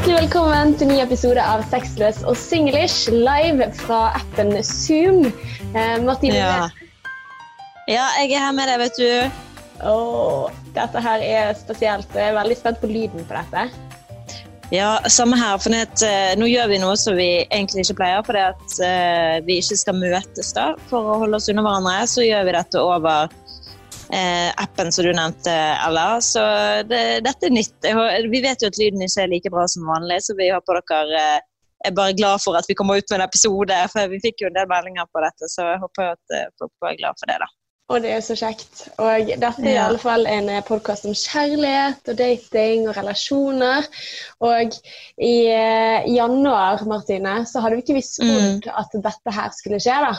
[0.00, 5.26] Hjertelig velkommen til ny episode av Sexless og singlish live fra appen Zoom.
[5.76, 6.70] Eh, Martine, Ja.
[7.84, 9.84] ja, jeg er her med deg, vet du.
[9.84, 12.08] Oh, dette her er spesielt.
[12.16, 13.66] Jeg er veldig spent på lyden på dette.
[14.72, 15.58] Ja, samme her.
[15.60, 19.44] For at, eh, nå gjør vi noe som vi egentlig ikke pleier, fordi at eh,
[19.44, 22.08] vi ikke skal møtes da, for å holde oss under hverandre.
[22.08, 23.28] Så gjør vi dette over
[24.14, 25.52] appen som du nevnte,
[25.86, 26.20] Ella.
[26.24, 26.42] Så
[26.88, 27.76] det, dette er nytt.
[28.32, 31.20] Vi vet jo at lyden ikke er like bra som vanlig, så vi håper dere
[31.20, 31.46] eh,
[31.88, 33.78] er bare glad for at vi kommer ut med en episode.
[33.92, 36.90] For vi fikk jo en del meldinger på dette, så jeg håper at eh, folk
[36.90, 37.48] er glad for det, da.
[37.90, 38.84] Og det er så kjekt.
[39.02, 43.88] Og dette er i alle fall en podkast om kjærlighet og dating og relasjoner.
[44.46, 44.76] Og
[45.18, 48.60] i eh, januar, Martine, så hadde vi ikke visst Mm.
[48.70, 50.12] at dette her skulle skje, da.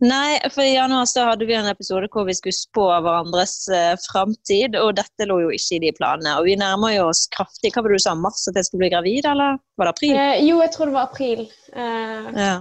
[0.00, 3.94] Nei, for i januar så hadde vi en episode hvor vi skulle spå hverandres uh,
[4.06, 6.36] framtid, og dette lå jo ikke i de planene.
[6.38, 7.72] Og vi nærmer jo oss kraftig.
[7.74, 10.16] Hva var det du sa, mars at jeg skulle bli gravid, eller var det april?
[10.16, 11.46] Eh, jo, jeg tror det var april.
[11.74, 12.56] Eh, Ja.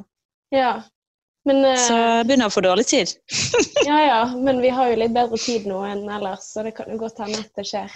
[0.55, 0.75] ja.
[1.47, 3.13] Men, eh, Så jeg begynner å få dårlig tid.
[3.87, 4.21] ja, ja.
[4.35, 7.21] Men vi har jo litt bedre tid nå enn ellers, så det kan jo godt
[7.23, 7.93] hende at det skjer.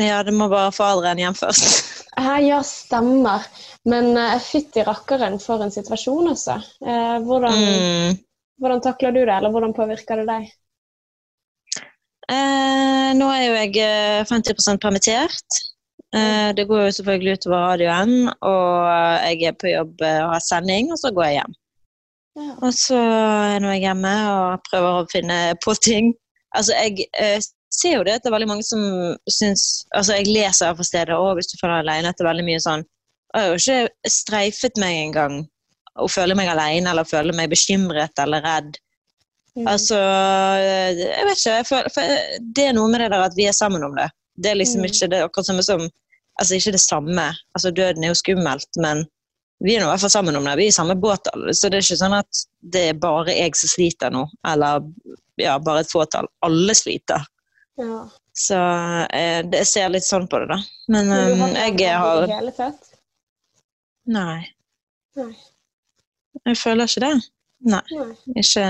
[0.00, 2.04] Ja, det må bare få alderen hjem først.
[2.18, 3.46] Eh, ja, stemmer.
[3.88, 6.58] Men uh, fytti rakkeren for en situasjon, altså.
[6.84, 8.18] Uh, hvordan, Mm.
[8.62, 10.50] hvordan takler du det, eller hvordan påvirker det deg?
[12.30, 15.58] Uh, nå er jo jeg eh, 50 permittert.
[16.14, 20.92] Uh, det går jo selvfølgelig utover radioen, og jeg er på jobb og har sending,
[20.92, 21.56] og så går jeg hjem.
[22.38, 22.52] Ja.
[22.62, 26.14] Og så er nå jeg hjemme og prøver å finne på ting.
[26.56, 27.40] Altså, jeg eh,
[27.72, 28.80] ser jo det at det er veldig mange som
[29.32, 32.30] syns Altså, jeg leser fra stedet og hvis du føler deg alene, at det er
[32.30, 32.84] veldig mye sånn
[33.32, 35.38] Jeg har jo ikke streifet meg engang
[36.00, 38.76] å føle meg alene eller føle meg bekymret eller redd.
[39.56, 39.66] Mm.
[39.68, 39.96] Altså,
[40.60, 41.56] eh, jeg vet ikke.
[41.68, 42.02] Føler, for
[42.56, 44.08] det er noe med det der at vi er sammen om det.
[44.40, 44.86] Det er liksom Mm.
[44.88, 45.88] ikke det akkurat samme som
[46.40, 47.26] Altså, ikke det samme.
[47.54, 49.02] Altså, døden er jo skummelt, men
[49.60, 50.54] vi er nå i hvert fall sammen om det.
[50.56, 51.28] Vi er i samme båt.
[51.52, 52.40] Så det er ikke sånn at
[52.72, 54.22] det er bare jeg som sliter nå.
[54.48, 54.80] Eller
[55.36, 56.26] ja, bare et fåtall.
[56.42, 57.20] Alle sliter.
[57.78, 58.08] ja.
[58.32, 58.56] Så
[59.12, 60.56] jeg, det, jeg ser litt sånn på det, da.
[60.88, 62.91] Men Men du um, har ikke jeg har hele tatt?
[64.06, 64.42] Nei.
[65.16, 65.32] Nei.
[66.46, 67.14] Jeg føler ikke det.
[67.62, 67.80] Nei.
[67.92, 68.12] Nei.
[68.42, 68.66] Ikke,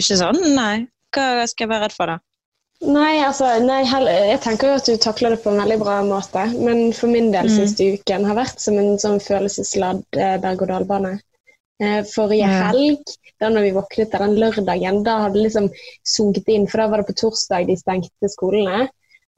[0.00, 0.86] ikke sånn, nei.
[1.14, 2.18] Hva skal jeg være redd for, da?
[2.82, 6.48] Nei, altså, nei, jeg tenker jo at du takler det på en veldig bra måte.
[6.58, 7.54] Men for min del Mm.
[7.60, 11.20] siste uken har vært som en sånn følelsesladd eh, berg-og-dal-bane.
[11.80, 12.72] Eh, forrige Ja.
[12.72, 13.04] helg,
[13.38, 15.70] da når vi våknet den lørdagen, da hadde det liksom
[16.04, 16.66] sunket inn.
[16.66, 18.88] For da var det på torsdag de stengte skolene.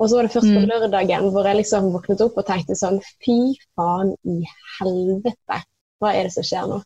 [0.00, 0.68] Og så var det først på Mm.
[0.72, 3.36] lørdagen hvor jeg liksom våknet opp og tenkte sånn Fy
[3.78, 4.40] faen i
[4.80, 5.60] helvete,
[6.00, 6.80] hva er det som skjer nå?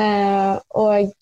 [0.00, 1.12] Eh, og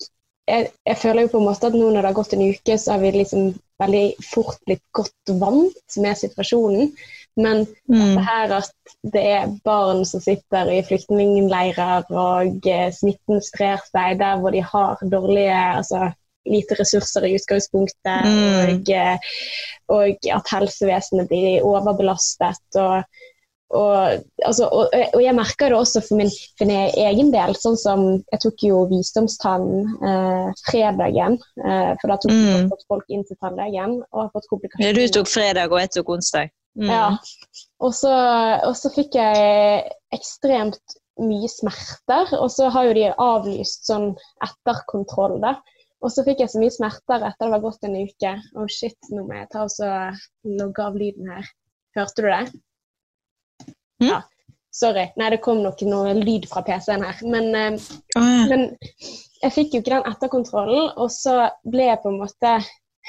[0.49, 2.77] jeg, jeg føler jo på en måte at nå når det har gått en uke,
[2.77, 3.49] så har vi liksom
[3.79, 6.93] veldig fort blitt godt vant med situasjonen.
[7.39, 8.15] Men Mm.
[8.15, 8.71] det her at
[9.13, 14.61] det er barn som sitter i flyktningleirer, og eh, smitten sprer seg der hvor de
[14.61, 16.11] har dårlige altså
[16.45, 18.79] lite ressurser i utgangspunktet, Mm.
[18.79, 19.17] og, eh,
[19.89, 22.61] og at helsevesenet blir overbelastet.
[22.75, 23.03] og
[23.71, 27.53] og, altså, og, og jeg merker det også for min, for min egen del.
[27.53, 29.67] sånn som Jeg tok jo visdomstann
[30.01, 32.71] eh, fredagen, eh, for da tok Mm.
[32.87, 34.93] folk inn til tannlegen og har fått Ja, komplikasjoner.
[34.95, 36.49] du tok fredag, og jeg tok onsdag.
[36.79, 36.89] Mm.
[36.89, 37.17] Ja.
[37.79, 38.09] Og så,
[38.65, 40.81] og så fikk jeg ekstremt
[41.19, 45.59] mye smerter, og så har jo de avlyst sånn etterkontroll, da.
[45.99, 48.33] Og så fikk jeg så mye smerter etter det var gått en uke.
[48.55, 49.89] Å shit, nå må jeg ta og så
[50.47, 51.49] logge av lyden her.
[51.97, 52.43] Hørte du det?
[53.99, 54.07] Mm.
[54.07, 54.19] Ja.
[54.79, 55.07] Sorry.
[55.19, 57.19] Nei, det kom nok noe lyd fra PC-en her.
[57.27, 57.89] Men eh,
[58.19, 58.45] oh, ja.
[58.51, 58.67] men
[59.41, 62.53] jeg fikk jo ikke den etterkontrollen, og så ble jeg på en måte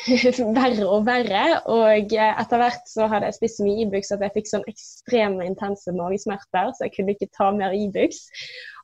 [0.58, 1.44] verre og verre.
[1.70, 4.68] Og eh, etter hvert så hadde jeg spist så mye Ibux at jeg fikk sånn
[4.70, 8.22] ekstreme intense magesmerter, så jeg kunne ikke ta mer Ibux.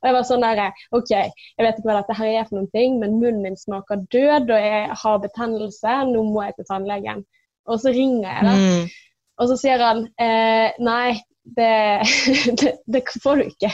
[0.01, 0.63] Og jeg var sånn der
[0.97, 4.05] OK, jeg vet ikke hva dette her er for noen ting, men munnen min smaker
[4.13, 7.25] død, og jeg har betennelse, nå må jeg til tannlegen.
[7.67, 8.59] Og så ringer jeg, da.
[8.61, 9.17] Mm.
[9.37, 11.17] Og så sier han eh, nei,
[11.57, 12.03] det,
[12.61, 13.73] det, det får du ikke.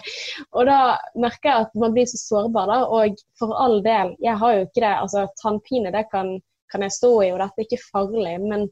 [0.52, 0.78] Og da
[1.19, 2.81] merker jeg at man blir så sårbar, da.
[2.87, 4.94] Og for all del, jeg har jo ikke det.
[4.94, 6.34] Altså, tannpine, det kan,
[6.72, 8.36] kan jeg stå i, og dette er ikke farlig.
[8.42, 8.66] Men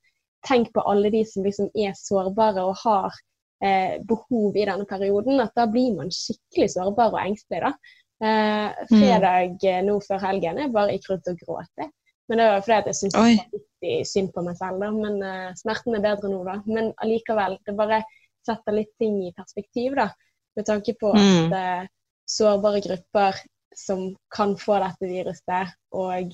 [0.46, 3.16] tenk på alle de som liksom er sårbare og har
[3.64, 5.40] eh, behov i denne perioden.
[5.44, 7.96] At da blir man skikkelig sårbar og engstelig, da.
[8.20, 9.86] Eh, fredag mm.
[9.88, 11.86] nå før helgen jeg bare gikk rundt og gråt.
[12.30, 14.82] Men det var fordi at jeg syntes det var litt synd på meg selv.
[14.84, 14.90] Da.
[14.94, 16.58] Men eh, smerten er bedre nå, da.
[16.68, 18.02] Men allikevel, det bare
[18.46, 20.10] setter litt ting i perspektiv, da.
[20.56, 21.52] Med tanke på at Mm.
[21.56, 21.88] eh,
[22.30, 23.40] sårbare grupper
[23.76, 26.32] som kan få dette viruset, og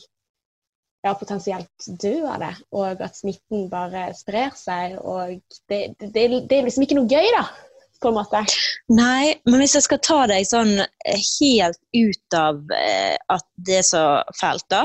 [1.07, 4.99] ja, potensielt dø av det, og at smitten bare sprer seg.
[5.01, 5.39] Og
[5.71, 7.47] det, det, det er liksom ikke noe gøy, da.
[8.03, 8.43] på en måte.
[8.93, 13.81] Nei, men hvis jeg skal ta deg sånn eh, helt ut av eh, at det
[13.81, 14.05] er så
[14.37, 14.85] fælt, da,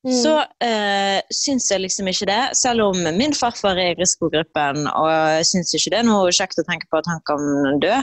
[0.00, 0.14] Mm.
[0.16, 0.30] så
[0.64, 2.40] eh, syns jeg liksom ikke det.
[2.56, 6.62] Selv om min farfar er i risikogruppen, og jeg syns ikke det er noe kjekt
[6.62, 7.98] å tenke på at han kan dø.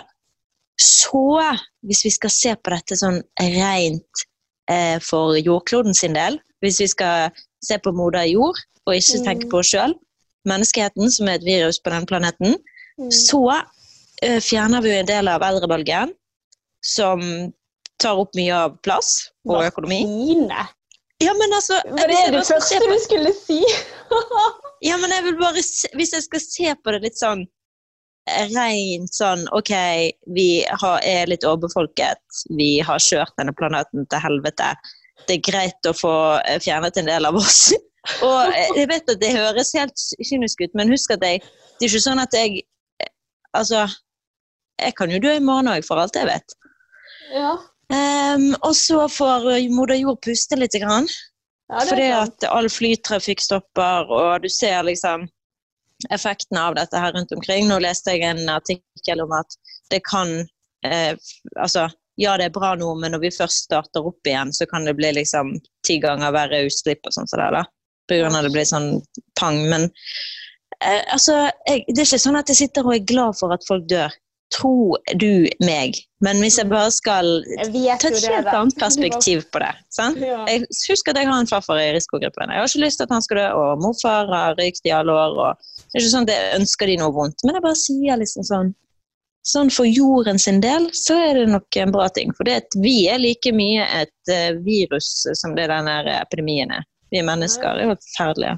[0.78, 1.24] Så,
[1.90, 4.26] hvis vi skal se på dette sånn rent
[4.70, 7.32] eh, for jordkloden sin del, hvis vi skal
[7.64, 8.58] se på moder jord
[8.88, 9.26] og ikke Mm.
[9.26, 9.94] tenke på oss sjøl,
[10.48, 12.56] menneskeheten som er et virus på den planeten,
[12.98, 13.12] Mm.
[13.12, 13.42] så
[14.26, 16.14] uh, fjerner vi en del av eldrebølgen,
[16.82, 17.22] som
[18.00, 20.02] tar opp mye av plass og økonomi.
[20.06, 20.68] Vaksine.
[21.20, 23.62] Ja, men altså Var det det se første du skulle si?
[24.86, 27.42] Ja, men jeg vil bare se, Hvis jeg skal se på det litt sånn
[28.30, 29.72] eh, rent sånn OK,
[30.36, 32.22] vi har, er litt overbefolket.
[32.54, 34.76] Vi har kjørt denne planeten til helvete.
[35.26, 36.16] Det er greit å få
[36.46, 37.72] eh, fjernet en del av oss.
[38.26, 41.86] Og eh, jeg vet at det høres helt kynisk ut, men husk at jeg Det
[41.86, 42.62] er ikke sånn at jeg
[43.04, 43.12] eh,
[43.58, 43.86] Altså,
[44.78, 46.54] jeg kan jo dø i morgen òg, for alt jeg vet.
[47.34, 47.56] Ja.
[47.90, 50.76] Um, og så får moder jord puste litt.
[50.78, 51.08] Grann.
[51.72, 55.26] ja det Fordi at all flytrafikk stopper, og du ser liksom
[56.14, 57.68] effekten av dette her rundt omkring.
[57.68, 59.58] Nå leste jeg en artikkel om at
[59.92, 60.36] det kan
[60.86, 61.16] eh,
[61.58, 61.88] Altså,
[62.18, 64.96] ja, det er bra nå, men når vi først starter opp igjen, så kan det
[64.98, 65.54] bli liksom
[65.86, 67.66] ti ganger verre utslipp og sånn som det, da.
[68.10, 68.88] På grunn av det blir sånn
[69.38, 69.60] pang.
[69.70, 69.86] Men
[70.82, 73.68] eh, altså, jeg, det er ikke sånn at jeg sitter og er glad for at
[73.68, 74.16] folk dør.
[74.56, 75.98] Tro du meg.
[76.24, 79.74] Men hvis jeg bare skal Jeg ta et helt annet perspektiv på det.
[79.94, 80.22] sant?
[80.24, 80.40] Ja.
[80.48, 82.56] Jeg husker at jeg har en farfar i risikogruppen.
[82.56, 85.14] Jeg har ikke lyst til at han skal dø, og morfar har røykt i alle
[85.14, 85.36] år.
[85.36, 88.24] og Det er ikke sånn at jeg ønsker de noe vondt, men jeg bare sier
[88.24, 88.74] liksom sånn
[89.48, 92.34] Sånn for jorden sin del, så er det nok en bra ting.
[92.36, 92.50] For
[92.84, 96.88] vi er like mye et eh, virus som det denne epidemien er.
[97.12, 97.78] Vi er mennesker.
[97.80, 98.58] Er jo forferdelige.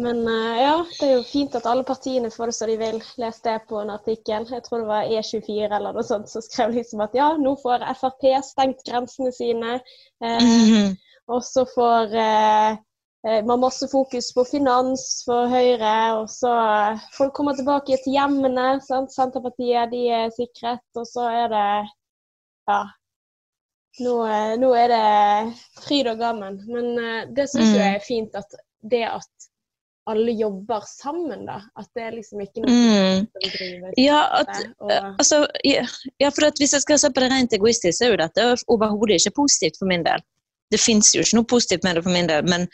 [0.00, 3.00] Men eh, ja, det er jo fint at alle partiene får det som de vil.
[3.20, 4.46] Les det på en artikkel.
[4.48, 7.84] Jeg tror det var E24 eller noe sånt som skrev liksom at ja, nå får
[8.00, 9.80] Frp stengt grensene sine.
[10.24, 10.96] Eh, Mhm.
[11.30, 12.78] Og så får eh,
[13.26, 15.96] eh, har masse fokus på finans for Høyre.
[16.20, 16.52] Og så
[16.92, 18.80] eh, folk kommer tilbake til hjemmene.
[18.86, 19.12] Sant?
[19.14, 20.84] Senterpartiet de er sikret.
[20.96, 21.66] Og så er det
[22.70, 22.80] ja.
[24.00, 26.60] Nå, eh, nå er det fryd og gammen.
[26.70, 26.92] Men
[27.34, 27.78] det syns Mm.
[27.80, 29.50] jeg er fint at det at
[30.10, 31.60] alle jobber sammen, da.
[31.78, 33.26] At det er liksom ikke noe Mm.
[33.26, 34.48] som driver Ja, at,
[34.80, 35.84] og, altså, ja,
[36.20, 39.20] ja, for hvis jeg skal se på det rent egoistisk, så er jo dette overhodet
[39.20, 40.22] ikke positivt for min del.
[40.70, 42.66] Det fins jo ikke noe positivt med det for min del, men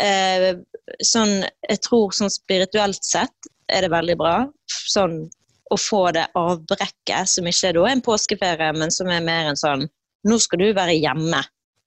[0.00, 0.54] eh,
[1.04, 4.36] sånn, jeg tror sånn spirituelt sett er det veldig bra.
[4.68, 5.20] Sånn
[5.70, 9.58] å få det avbrekket, som ikke er da en påskeferie, men som er mer en
[9.60, 9.88] sånn
[10.26, 11.38] Nå skal du være hjemme,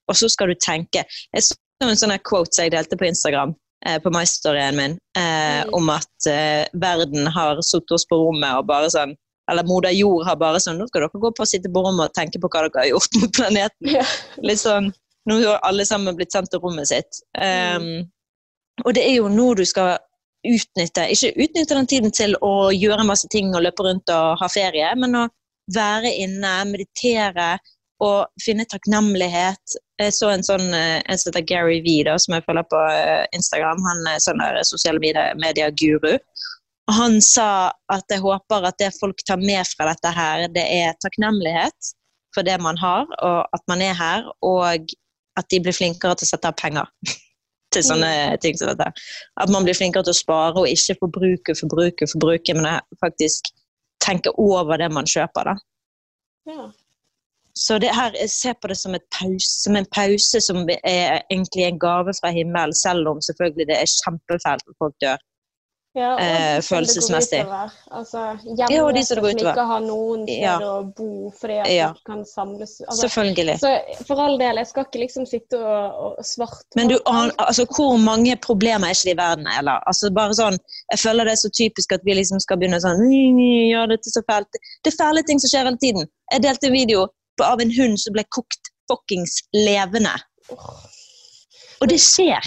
[0.08, 1.02] og så skal du tenke.
[1.36, 3.52] Jeg så en sånn quote som jeg delte på Instagram,
[3.86, 5.74] eh, på My-storyen min, eh, Mm.
[5.74, 9.16] om at eh, verden har satt oss på rommet og bare sånn
[9.50, 12.08] Eller moder jord har bare sånn Nå skal dere gå på og sitte på rommet
[12.08, 13.88] og tenke på hva dere har gjort mot planeten.
[13.98, 14.06] ja.
[14.42, 14.94] Litt sånn
[15.30, 17.22] Nå har alle sammen blitt sendt til rommet sitt.
[17.38, 18.08] Um,
[18.86, 20.00] og det er jo nå du skal
[20.42, 24.48] utnytte Ikke utnytte den tiden til å gjøre masse ting og løpe rundt og ha
[24.50, 25.28] ferie, men å
[25.76, 27.54] være inne, meditere
[28.02, 29.76] og finne takknemlighet.
[30.02, 32.80] Jeg så en sånn eh, en som heter Gary V, da, som jeg følger på
[32.90, 33.84] eh, Instagram.
[33.86, 34.98] Han er sånn der sosiale
[35.38, 36.16] medier-guru.
[36.92, 40.98] Han sa at jeg håper at det folk tar med fra dette her, det er
[41.06, 41.94] takknemlighet
[42.36, 44.90] for det man har, og at man er her, og
[45.41, 46.89] at de blir flinkere til å sette av penger
[47.74, 48.12] til sånne
[48.43, 48.91] ting som dette.
[49.41, 52.69] At man blir flinkere til å spare og ikke forbruke, forbruke, forbruke, men
[53.03, 53.51] faktisk
[54.03, 55.51] tenke over det man kjøper.
[55.51, 55.57] da.
[56.51, 56.69] ja.
[57.55, 61.65] Så det her, jeg ser på det som, pause, som en pause som er egentlig
[61.67, 65.19] en gave fra himmelen, selv om selvfølgelig det er kjempefælt at folk dør.
[65.93, 67.39] Ja, og Eh, som følelsesmessig.
[67.91, 68.19] Altså,
[68.57, 69.51] Ja, og de som det går som utover.
[69.51, 70.57] ikke har noen Ja.
[70.60, 71.88] å bo fordi at Ja.
[71.91, 72.79] de kan samles.
[72.88, 73.60] Altså, Selvfølgelig.
[73.60, 77.31] så for all del, jeg skal ikke liksom sitte og, og svarte Men du, aner
[77.38, 79.48] altså, hvor mange problemer er ikke det i verden?
[79.60, 79.79] Eller?
[79.86, 80.57] Altså, bare sånn,
[80.91, 84.07] jeg føler det er så typisk at vi liksom skal begynne sånn «Ny, Ja, dette
[84.07, 84.48] er så fælt.
[84.83, 86.07] Det er fæle ting som skjer hele tiden.
[86.31, 87.07] Jeg delte en video
[87.43, 90.15] av en hund som ble kokt fuckings levende.
[91.81, 92.39] Og det skjer.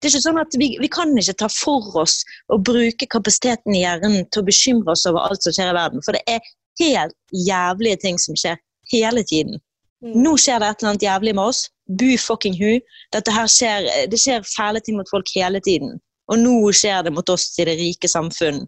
[0.00, 3.74] Det er ikke sånn at vi, vi kan ikke ta for oss og bruke kapasiteten
[3.76, 6.04] i hjernen til å bekymre oss over alt som skjer i verden.
[6.06, 6.46] For det er
[6.80, 8.56] helt jævlige ting som skjer
[8.94, 9.60] hele tiden.
[10.00, 10.14] Mm.
[10.24, 11.66] Nå skjer det et eller annet jævlig med oss.
[12.00, 12.78] Bu fucking hu.
[13.12, 15.98] Dette her skjer, det skjer fæle ting mot folk hele tiden.
[16.32, 18.64] Og nå skjer det mot oss i det rike samfunn.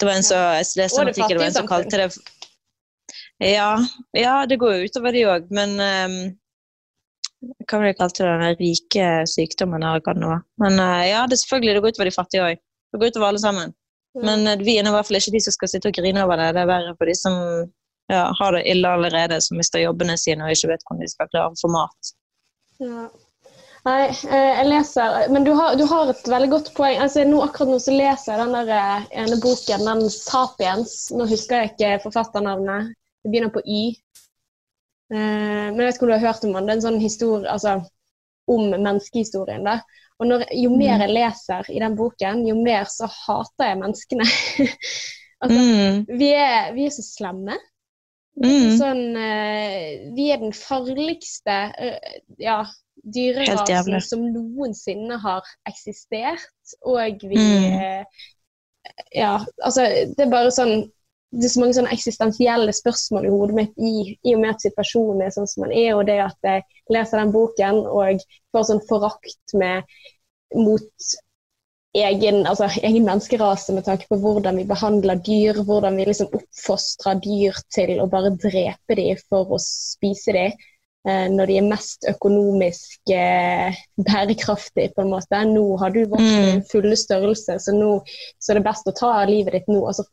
[0.00, 2.08] Det var en som, leste en artikkel, det var en som kalte det
[3.42, 3.78] ja,
[4.14, 6.18] ja, det går jo utover de òg, men ehm,
[7.64, 8.34] Hva var det jeg kalte det?
[8.40, 10.44] Den rike sykdommen, eller hva det nå var.
[10.62, 12.62] Men eh, ja, det selvfølgelig det går utover de fattige òg.
[12.92, 13.74] Det går utover alle sammen.
[14.22, 16.40] Men eh, vi er i hvert fall ikke de som skal sitte og grine over
[16.40, 16.52] det.
[16.56, 17.36] Det er verre for de som
[18.12, 21.30] ja, har det ille allerede, som mister jobbene sine og ikke vet hvordan de skal
[21.32, 22.14] klare å få mat.
[22.84, 23.06] Ja.
[23.84, 26.96] Nei, eh, jeg leser Men du har, du har, et veldig godt poeng.
[27.04, 31.12] Altså, nå, akkurat nå så leser jeg den der ene boken, den 'Sapiens'.
[31.16, 32.94] Nå husker jeg ikke forfatternavnet.
[33.24, 33.82] Det begynner på Y.
[35.12, 36.68] Eh, men jeg vet ikke om du har hørt om den.
[36.68, 37.76] Det er en sånn historie altså,
[38.50, 39.66] om menneskehistorien.
[39.66, 39.80] da.
[40.22, 41.04] Og når, jo mer mm.
[41.04, 44.28] jeg leser i den boken, jo mer så hater jeg menneskene.
[45.42, 46.02] altså, mm.
[46.20, 47.58] vi, er, vi, er, så slemme.
[48.34, 48.70] Mm.
[48.80, 49.02] Sånn,
[50.16, 51.58] vi er den farligste
[52.42, 52.56] ja,
[53.14, 56.48] dyrerasen som noensinne har eksistert.
[56.82, 58.06] Og vi mm.
[59.14, 60.82] Ja, altså det er bare sånn
[61.34, 64.64] det er så mange sånne eksistensielle spørsmål i hodet mitt i, i, og med at
[64.64, 66.64] situasjonen er sånn som den er, og det at jeg
[66.94, 68.24] leser den boken og
[68.54, 69.96] får sånn forakt med,
[70.54, 71.14] mot
[71.94, 77.20] egen, altså, egen menneskerase med tanke på hvordan vi behandler dyr, hvordan vi liksom oppfostrer
[77.22, 80.64] dyr til å bare drepe dem for å spise dem.
[81.04, 85.40] Eh, når de er mest økonomisk eh, bærekraftige, på en måte.
[85.50, 86.62] Nå har du vokst i mm.
[86.70, 87.98] fulle størrelse, så nå
[88.40, 89.82] så er det best å ta livet ditt nå.
[89.90, 90.06] Altså,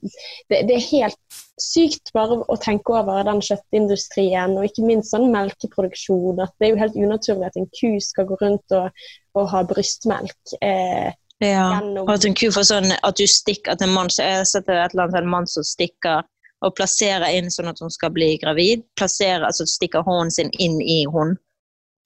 [0.52, 5.30] det, det, er helt sykt bare å tenke over den kjøttindustrien, og ikke minst sånn
[5.32, 6.44] melkeproduksjon.
[6.44, 9.08] At det er jo helt unaturlig at en ku skal gå rundt og,
[9.40, 10.58] og ha brystmelk.
[10.60, 11.70] Eh, ja,
[12.04, 14.68] og at en ku får sånn at du stikker at en mann, Jeg har sett
[14.68, 16.28] et eller annet en mann som stikker
[16.62, 18.84] og plasserer inn sånn at hun skal bli gravid.
[19.00, 21.34] Plasserer, altså Stikker hånden sin inn i hun,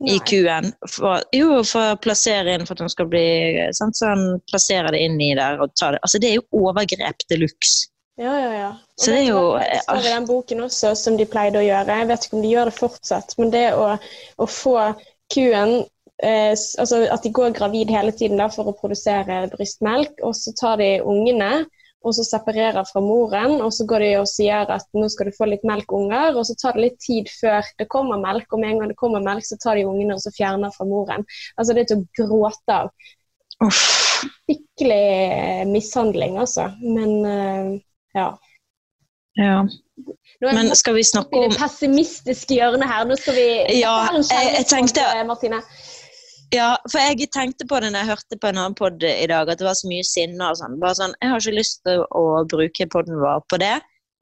[0.08, 0.72] i kuen.
[0.92, 3.26] For, jo, for å plassere inn for at hun skal bli
[3.76, 3.98] sant?
[4.00, 6.04] Så han plasserer det inn i der og tar det.
[6.08, 7.90] Altså, det er jo overgrep de luxe.
[8.16, 8.68] Ja, ja, ja.
[8.96, 11.66] Og så det er jo Det står i den boken også, som de pleide å
[11.66, 11.98] gjøre.
[12.00, 13.90] Jeg vet ikke om de gjør det fortsatt, men det å,
[14.40, 14.78] å få
[15.34, 15.74] kuen
[16.24, 20.56] eh, altså At de går gravid hele tiden da, for å produsere brystmelk, og så
[20.56, 21.66] tar de ungene
[22.06, 23.58] og så separerer fra moren.
[23.66, 26.38] Og så går de og sier at nå skal du få litt melk, unger.
[26.38, 29.00] Og så tar det litt tid før det kommer melk, og med en gang det
[29.00, 31.26] kommer melk, så tar de ungene og så fjerner fra moren.
[31.58, 32.94] Altså det er til å gråte av.
[33.66, 36.70] Skikkelig mishandling, altså.
[36.84, 37.72] Men uh,
[38.18, 38.34] ja.
[39.36, 39.66] Ja.
[40.40, 43.04] Men skal vi snakke om Det pessimistiske hjørnet her.
[43.08, 43.48] Nå skal vi
[43.82, 45.60] Ja, jeg, jeg tenkte Martine.
[46.54, 49.50] Ja, for jeg tenkte på det når jeg hørte på en annen pod i dag,
[49.50, 50.78] at det var så mye sinne og sånn.
[50.82, 53.74] Bare sånn, Jeg har ikke lyst til å bruke poden vår på det.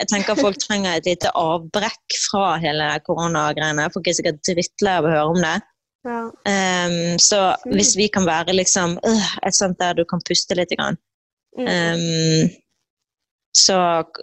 [0.01, 3.89] Jeg tenker folk trenger et lite avbrekk fra hele koronagreiene.
[3.93, 5.55] Folk er sikkert drittlei av å høre om det.
[6.03, 6.19] Ja.
[6.27, 7.39] Um, så
[7.71, 10.97] hvis vi kan være liksom uh, et sånt der du kan puste litt, grann,
[11.55, 12.49] um,
[13.55, 13.77] så,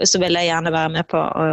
[0.05, 1.47] så vil jeg gjerne være med på å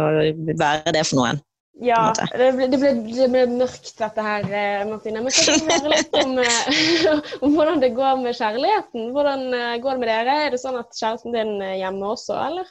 [0.60, 1.40] være det for noen.
[1.78, 5.22] Ja, det ble, det, ble, det ble, mørkt dette her, eh, Martine.
[5.22, 6.80] Men kan du høre litt om, eh,
[7.44, 9.12] om, hvordan det går med kjærligheten?
[9.14, 10.34] Hvordan eh, går det med dere?
[10.46, 12.66] Er det sånn at kjæresten din er hjemme også, eller?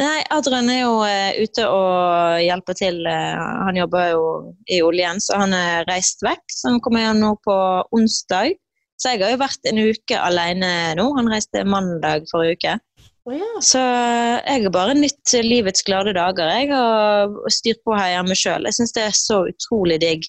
[0.00, 0.96] Nei, Adrian er jo
[1.44, 2.98] ute og hjelper til.
[3.08, 4.24] Han jobber jo
[4.68, 6.44] i oljen, så han er reist vekk.
[6.52, 7.56] Så han kommer igjen nå på
[7.96, 8.58] onsdag.
[9.00, 10.68] Så jeg har jo vært en uke alene
[11.00, 11.06] nå.
[11.16, 12.76] Han reiste mandag forrige uke.
[13.24, 13.60] Oh, ja.
[13.64, 18.68] Så jeg har bare nytt livets glade dager jeg har styrt på her hjemme sjøl.
[18.68, 20.26] Jeg syns det er så utrolig digg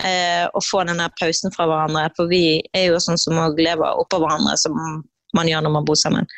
[0.00, 2.06] eh, å få denne pausen fra hverandre.
[2.16, 4.80] For vi er jo sånn som òg lever oppå hverandre, som
[5.36, 6.28] man gjør når man bor sammen.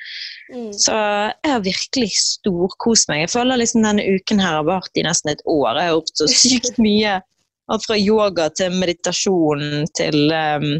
[0.51, 0.73] Mm.
[0.75, 3.29] Så jeg har virkelig storkost meg.
[3.29, 5.79] Jeg føler liksom denne uken her har vart i nesten et år.
[5.79, 7.21] Jeg har gjort så sykt mye.
[7.71, 10.71] Alt fra yoga til meditasjon til um,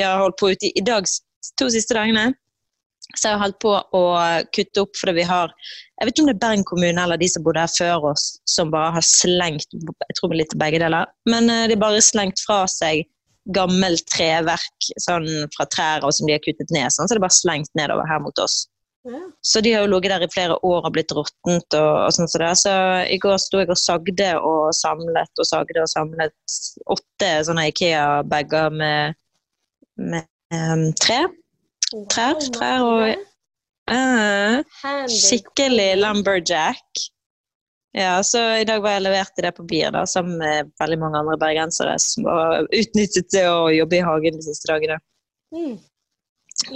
[0.00, 1.04] Jeg har holdt på ute i, i dag
[1.60, 2.30] to siste dagene
[3.16, 4.02] så jeg har holdt på å
[4.52, 5.52] kutte opp fordi vi har
[5.98, 8.26] Jeg vet ikke om det er Bergen kommune eller de som bodde her før oss,
[8.46, 11.08] som bare har slengt Jeg tror litt begge deler.
[11.30, 13.06] Men uh, de har bare slengt fra seg
[13.56, 16.92] gammelt treverk sånn, fra trær og som de har kuttet ned.
[16.92, 18.66] Sånn, så det er bare slengt nedover her mot oss.
[19.08, 19.22] Ja.
[19.40, 21.76] Så de har jo ligget der i flere år og blitt råttent.
[21.78, 22.74] Og, og sånn så, så
[23.08, 26.58] i går sto jeg og sagde og samlet og sagde og samlet
[26.92, 29.16] åtte sånne Ikea-bager med,
[29.96, 31.22] med um, tre.
[32.12, 33.04] Trær, trær og
[33.88, 37.04] uh, Skikkelig lumberjack.
[37.96, 40.98] Ja, så I dag var jeg levert i det på Bier, da, sammen med veldig
[41.00, 44.98] mange andre bergensere som har utnyttet det å jobbe i hagen de siste dagene.
[45.56, 45.78] Mm.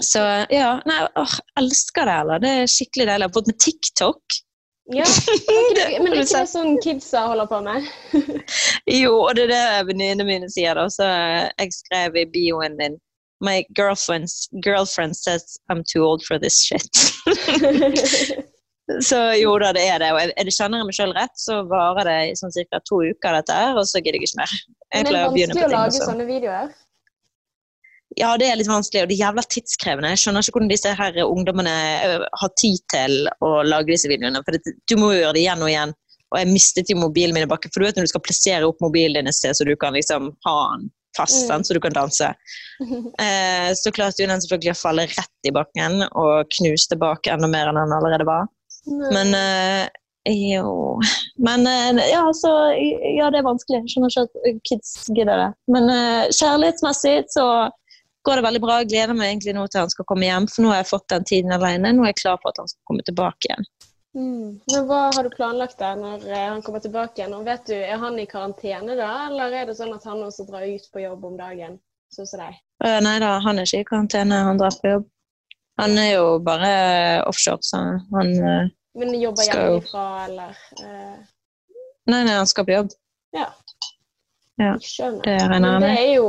[0.01, 2.43] Så ja, nei, åh, elsker det, eller.
[2.43, 3.27] Det er skikkelig deilig.
[3.27, 4.41] Jeg har fått med TikTok.
[4.93, 5.07] Ja,
[6.03, 7.87] Men er ikke det sånn kidsa holder på med?
[9.03, 10.79] jo, og det er det venninnene mine sier.
[10.79, 12.97] da, så Jeg skrev i bioen min
[13.43, 16.93] My girlfriend's girlfriend says I'm too old for this shit.
[19.09, 20.13] så jo da, det er det.
[20.15, 22.79] Og er det kjenner jeg meg sjøl rett, så varer det i sånn ca.
[22.87, 24.55] to uker, dette her, og så gidder jeg ikke mer.
[24.93, 26.71] Jeg Men det er vanskelig å lage sånne videoer?
[28.19, 30.13] ja, det er litt vanskelig, og det er jævla tidskrevende.
[30.13, 31.75] Jeg skjønner ikke hvordan disse her ungdommene
[32.09, 34.43] øh, har tid til å lage disse videoene.
[34.45, 35.95] For det, du må jo gjøre det igjen og igjen.
[36.33, 37.73] Og jeg mistet jo mobilen min i bakken.
[37.73, 39.97] For du vet når du skal plassere opp mobilen din et sted, så du kan
[39.97, 41.65] liksom ha den fast, Mm.
[41.65, 42.33] så du kan danse.
[43.23, 47.47] Eh, så klarte jo den selvfølgelig å falle rett i bakken og knuste bak enda
[47.51, 48.49] mer enn den allerede var.
[49.13, 49.87] Men eh,
[50.27, 50.99] jo
[51.39, 52.51] Men eh, ja, så
[53.17, 53.83] Ja, det er vanskelig.
[53.85, 55.51] Jeg skjønner ikke at kids gidder det.
[55.71, 57.47] Men eh, kjærlighetsmessig så
[58.27, 58.81] går det veldig bra.
[58.83, 61.09] Jeg gleder meg egentlig nå til han skal komme hjem, for nå har jeg fått
[61.15, 61.91] den tiden alene.
[61.95, 63.67] Nå er jeg klar for at han skal komme tilbake igjen.
[64.15, 64.61] Mm.
[64.73, 67.33] Men hva har du planlagt der når eh, han kommer tilbake igjen?
[67.37, 70.45] Og vet du, Er han i karantene da, eller er det sånn at han også
[70.51, 71.79] drar ut på jobb om dagen,
[72.13, 72.61] sånn som deg?
[72.85, 75.09] Uh, nei da, han er ikke i karantene, han drar på jobb.
[75.81, 76.73] Han er jo bare
[77.31, 77.81] offshore, så
[78.13, 81.21] han uh, Men jobber hjemmefra, eller Uh...
[82.11, 82.89] Nei, nei, han skal på jobb.
[83.31, 83.47] Ja.
[84.61, 84.73] Ja.
[85.23, 85.85] Det regner jeg med.
[85.87, 86.27] det er, jo,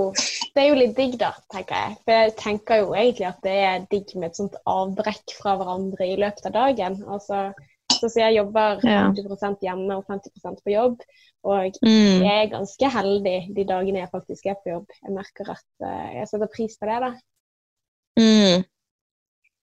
[0.56, 1.96] det er jo litt digg, da, tenker jeg.
[2.06, 6.08] For jeg tenker jo egentlig at det er digg med et sånt avbrekk fra hverandre
[6.08, 7.00] i løpet av dagen.
[7.10, 7.42] Altså,
[8.12, 9.06] så jeg jobber Ja.
[9.12, 11.02] 50 hjemme og 50% på jobb.
[11.44, 12.24] Og Mm.
[12.24, 14.86] jeg er ganske heldig de dagene jeg faktisk er på jobb.
[15.04, 17.12] Jeg merker at eh, jeg setter pris på det, da.
[18.20, 18.64] Mm.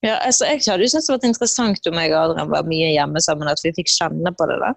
[0.02, 2.92] Ja, altså, jeg hadde jo syntes det var interessant om jeg og Adrian var mye
[2.94, 4.58] hjemme sammen, at vi fikk kjenne på det.
[4.62, 4.70] da.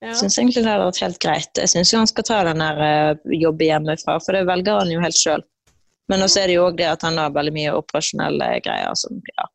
[0.00, 0.08] Ja.
[0.12, 1.52] Jeg syns egentlig det hadde vært helt greit.
[1.60, 5.00] Jeg syns han skal ta den der uh, jobbe hjemmefra, for det velger han jo
[5.00, 5.44] helt sjøl.
[6.08, 9.16] Men også er det jo òg det at han har veldig mye operasjonelle greier som
[9.32, 9.46] ja,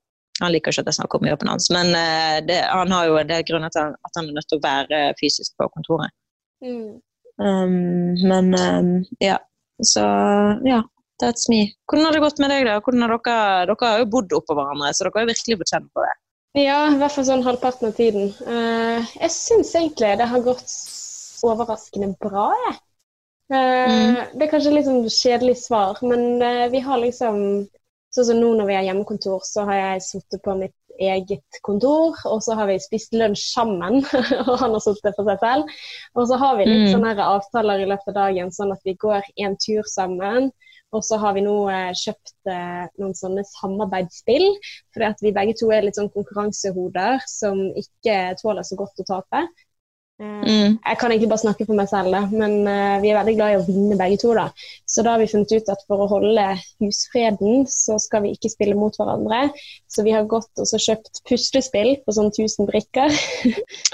[0.42, 3.20] Han liker ikke at jeg snakker om jobben hans, men eh, det, han har jo
[3.22, 6.14] en del grunner til at han, er nødt til å være fysisk på kontoret.
[6.66, 7.00] Mm.
[7.42, 8.90] Um, men um,
[9.24, 9.40] ja,
[9.82, 10.06] så
[10.68, 10.82] ja.
[11.22, 11.68] That's me.
[11.86, 12.80] Hvordan har det gått med deg, da?
[12.82, 15.94] Hvordan har dere, dere har jo bodd oppå hverandre, så dere har virkelig fått kjenne
[15.94, 16.14] på det.
[16.58, 18.32] Ja, i hvert fall sånn halvparten av tiden.
[18.42, 20.74] Uh, jeg syns egentlig det har gått
[21.46, 22.80] overraskende bra, jeg.
[22.80, 22.88] Uh,
[23.52, 24.16] Mm.
[24.40, 27.38] Det er kanskje litt sånn kjedelig svar, men uh, vi har liksom
[28.12, 32.18] Sånn som nå når vi har hjemmekontor, så har jeg sittet på mitt eget kontor,
[32.27, 34.01] og så har vi spist lunsj sammen,
[34.50, 35.72] og han har sittet for seg selv.
[36.20, 36.92] Og så har vi litt Mm.
[36.98, 40.51] sånne avtaler i løpet av dagen, sånn at vi går en tur sammen.
[40.92, 44.50] Og så har vi nå eh, kjøpt eh, noen sånne samarbeidsspill,
[44.92, 49.07] fordi at vi begge to er litt sånn konkurransehoder som ikke tåler så godt å
[49.07, 49.46] tape.
[50.22, 50.77] Eh, Mm.
[50.86, 53.57] Jeg kan egentlig bare snakke for meg selv, men eh, vi er veldig glad i
[53.60, 54.34] å vinne begge to.
[54.38, 54.48] da.
[54.86, 56.46] Så da har vi funnet ut at for å holde
[56.81, 59.50] husfreden, så skal vi ikke spille mot hverandre.
[59.90, 63.10] Så vi har gått og kjøpt puslespill på sånn 1000 brikker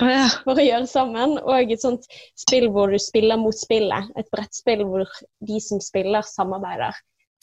[0.01, 0.27] oh, ja.
[0.45, 1.37] for å gjøre sammen.
[1.43, 4.11] Og et sånt spill hvor du spiller mot spillet.
[4.19, 5.07] Et brettspill hvor
[5.47, 6.95] de som spiller, samarbeider.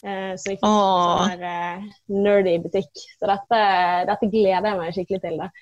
[0.04, 1.28] Eh, så vi får Åh.
[1.28, 2.92] sånn her nerdy butikk.
[3.16, 3.62] Så dette,
[4.10, 5.40] dette gleder jeg meg skikkelig til.
[5.40, 5.52] da.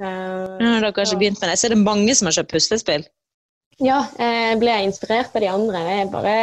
[0.00, 1.58] Eh, Ja, dere har ikke begynt med det.
[1.58, 3.06] Så er det mange som har kjøpt puslespill.
[3.82, 5.82] Ja, jeg ble inspirert av de andre.
[5.88, 6.36] Det er bare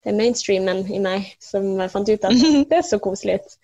[0.00, 2.32] det er mainstreamen i meg som fant ut at
[2.70, 3.56] det er så koselig ut.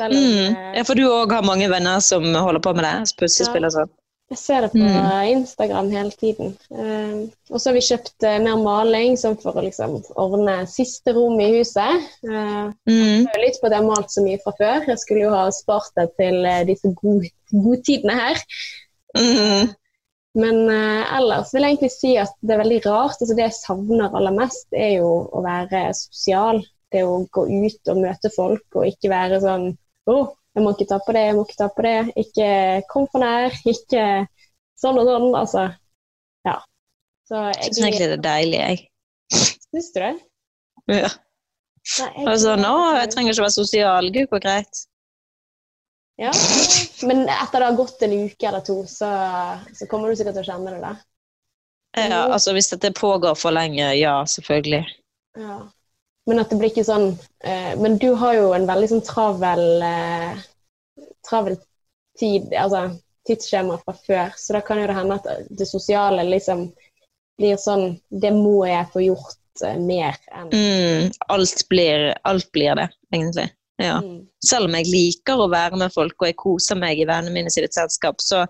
[0.00, 0.16] Mm.
[0.16, 2.94] eh, Ja, for du òg har mange venner som holder på med det?
[3.20, 3.92] Puslespill og sånn?
[4.30, 5.40] Jeg ser det på Mm.
[5.40, 6.52] Instagram hele tiden.
[6.70, 11.14] Uh, og så har vi kjøpt uh, mer maling sånn for å liksom ordne siste
[11.16, 12.06] rom i huset.
[12.22, 13.26] Uh, Mm.
[13.26, 14.86] jeg litt på at jeg har malt så mye fra før.
[14.86, 18.38] Jeg skulle jo ha spart det til eh, disse god, godtidene her.
[19.18, 19.74] Mm.
[20.38, 23.18] Men eh, ellers vil jeg egentlig si at det er veldig rart.
[23.18, 26.62] Altså, det jeg savner aller mest, er jo å være sosial.
[26.90, 29.72] Det å gå ut og møte folk, og ikke være sånn
[30.10, 30.14] Å,
[30.56, 31.96] jeg må ikke ta på det, jeg må ikke ta på det.
[32.24, 32.50] Ikke
[32.90, 33.54] kom for nær.
[33.70, 34.04] Ikke
[34.80, 35.26] sånn og sånn.
[35.38, 35.64] Altså,
[36.48, 36.56] ja.
[37.30, 38.86] Så Jeg syns egentlig det er deilig, jeg.
[39.70, 40.12] Syns du det?
[40.90, 41.10] Ja.
[42.00, 44.10] Nei, jeg- Altså, nå, jeg trenger ikke være sosial.
[44.12, 44.86] Gud, hvor greit.
[46.20, 46.32] Ja.
[47.08, 49.08] Men etter det har gått en uke eller to, så,
[49.72, 50.96] så kommer du sikkert til å kjenne det, da.
[51.96, 54.84] Ja, altså Hvis dette pågår for lenge, ja, selvfølgelig.
[55.38, 55.56] Ja.
[56.30, 57.10] Men at det blir ikke sånn
[57.42, 60.38] eh, Men du har jo en veldig sånn travel eh,
[61.26, 61.56] travel
[62.18, 62.86] tid, altså
[63.28, 66.68] tidsskjema fra før, så da kan jo det hende at det sosiale liksom
[67.40, 72.78] blir sånn Det må jeg få gjort eh, mer enn Mm, alt, blir, alt blir
[72.78, 73.48] det, egentlig.
[73.80, 73.98] Ja.
[74.04, 74.24] Mm.
[74.44, 77.52] Selv om jeg liker å være med folk og jeg koser meg i vennene mine
[77.52, 78.44] sitt selskap, så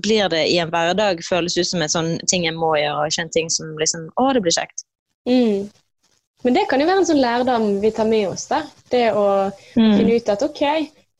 [0.00, 3.12] blir det i en hverdag føles ut som en sånn ting jeg må gjøre, og
[3.12, 4.86] ikke en ting som liksom Å, det blir kjekt.
[5.28, 5.68] Mm.
[6.44, 8.62] Men det kan jo være en sånn lærdom vi tar med oss, da.
[8.92, 9.96] Det å Mm.
[9.98, 10.60] finne ut at OK,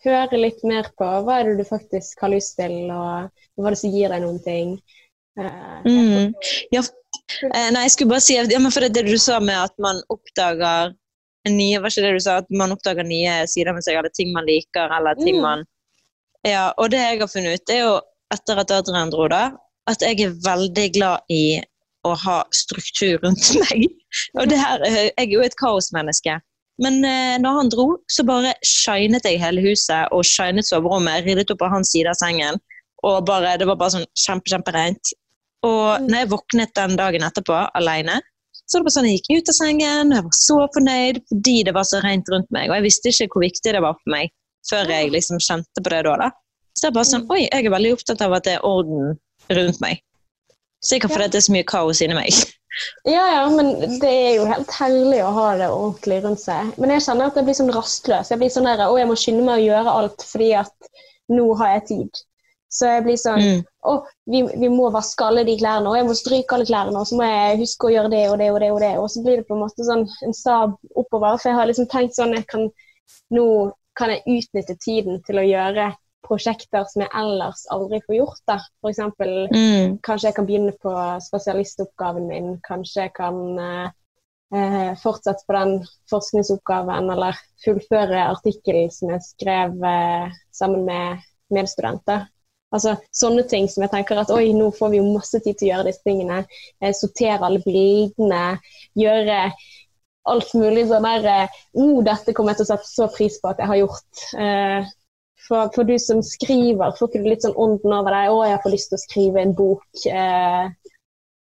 [0.05, 3.71] høre litt mer på hva er det du faktisk har lyst til, og hva er
[3.71, 4.75] det som gir deg noen ting.
[5.39, 6.35] Uh, Mm.
[6.73, 6.83] Ja,
[7.55, 9.73] eh, nei, jeg skulle bare si ja, men for det, det du sa med at
[9.79, 10.93] man oppdager
[11.49, 12.37] nye Var ikke det du sa?
[12.39, 15.43] At man oppdager nye sider med seg, eller ting man liker, eller ting Mm.
[15.43, 15.65] man
[16.45, 18.01] Ja, og det jeg har funnet ut, er jo
[18.33, 19.51] etter at Adrian dro da,
[19.89, 21.63] at jeg er veldig glad i
[22.05, 23.87] å ha struktur rundt meg.
[24.41, 26.39] Og det her, eh, jeg er jo et kaosmenneske.
[26.83, 31.25] Men eh, når han dro, så bare shinet jeg hele huset og shinet soverommet.
[31.27, 32.59] Ryddet opp på hans side av sengen.
[33.05, 35.15] Og bare, det var bare sånn kjempe, kjempereint.
[35.65, 36.07] Og Mm.
[36.11, 38.19] når jeg våknet den dagen etterpå alene,
[38.65, 41.19] så var det bare sånn, jeg gikk ut av sengen, og jeg var så fornøyd
[41.31, 42.69] fordi det var så rent rundt meg.
[42.69, 44.33] Og jeg visste ikke hvor viktig det var for meg
[44.69, 46.15] før jeg liksom kjente på det da.
[46.25, 46.29] da.
[46.75, 49.15] Så det er bare sånn, oi, jeg er veldig opptatt av at det er orden
[49.53, 50.01] rundt meg.
[50.85, 51.33] Sikkert fordi Ja.
[51.33, 52.35] det er så mye kaos inni meg.
[53.07, 53.69] Ja, ja, men
[54.03, 56.73] det er jo helt herlig å ha det ordentlig rundt seg.
[56.77, 58.31] Men jeg kjenner at jeg blir sånn rastløs.
[58.35, 60.91] Jeg blir sånn der, å, jeg må skynde meg å gjøre alt fordi at
[61.31, 62.23] nå har jeg tid.
[62.75, 63.61] Så jeg blir sånn Mm.
[63.87, 63.93] å,
[64.27, 67.15] vi, vi må vaske alle de klærne, og jeg må stryke alle klærne, og så
[67.21, 68.71] må jeg huske å gjøre det og det og det.
[68.75, 68.93] Og det.
[68.99, 71.39] Og så blir det på en måte sånn en stab oppover.
[71.39, 72.71] For jeg har liksom tenkt sånn jeg kan,
[73.31, 75.93] Nå kan jeg utnytte tiden til å gjøre
[76.25, 78.41] prosjekter som jeg ellers aldri får gjort.
[78.51, 78.59] da.
[78.89, 79.99] Eksempel Mm.
[80.03, 82.49] Kanskje jeg kan begynne på spesialistoppgaven min.
[82.67, 83.39] Kanskje jeg kan
[84.55, 92.27] eh, fortsette på den forskningsoppgaven, eller fullføre artikkelen som jeg skrev eh, sammen med medstudenter.
[92.75, 95.69] Altså Sånne ting som jeg tenker at oi, nå får vi jo masse tid til
[95.69, 96.43] å gjøre disse tingene.
[96.83, 98.59] Eh, sortere alle bildene.
[98.99, 99.39] Gjøre
[100.33, 103.53] alt mulig sånn der eh, oh, dette kommer jeg til å sette så pris på
[103.53, 104.25] at jeg har gjort.
[104.41, 104.93] Eh,
[105.49, 108.31] for, for du som skriver, får ikke du litt sånn ånden over deg?
[108.33, 110.69] 'Å, jeg får lyst til å skrive en bok.' Eh,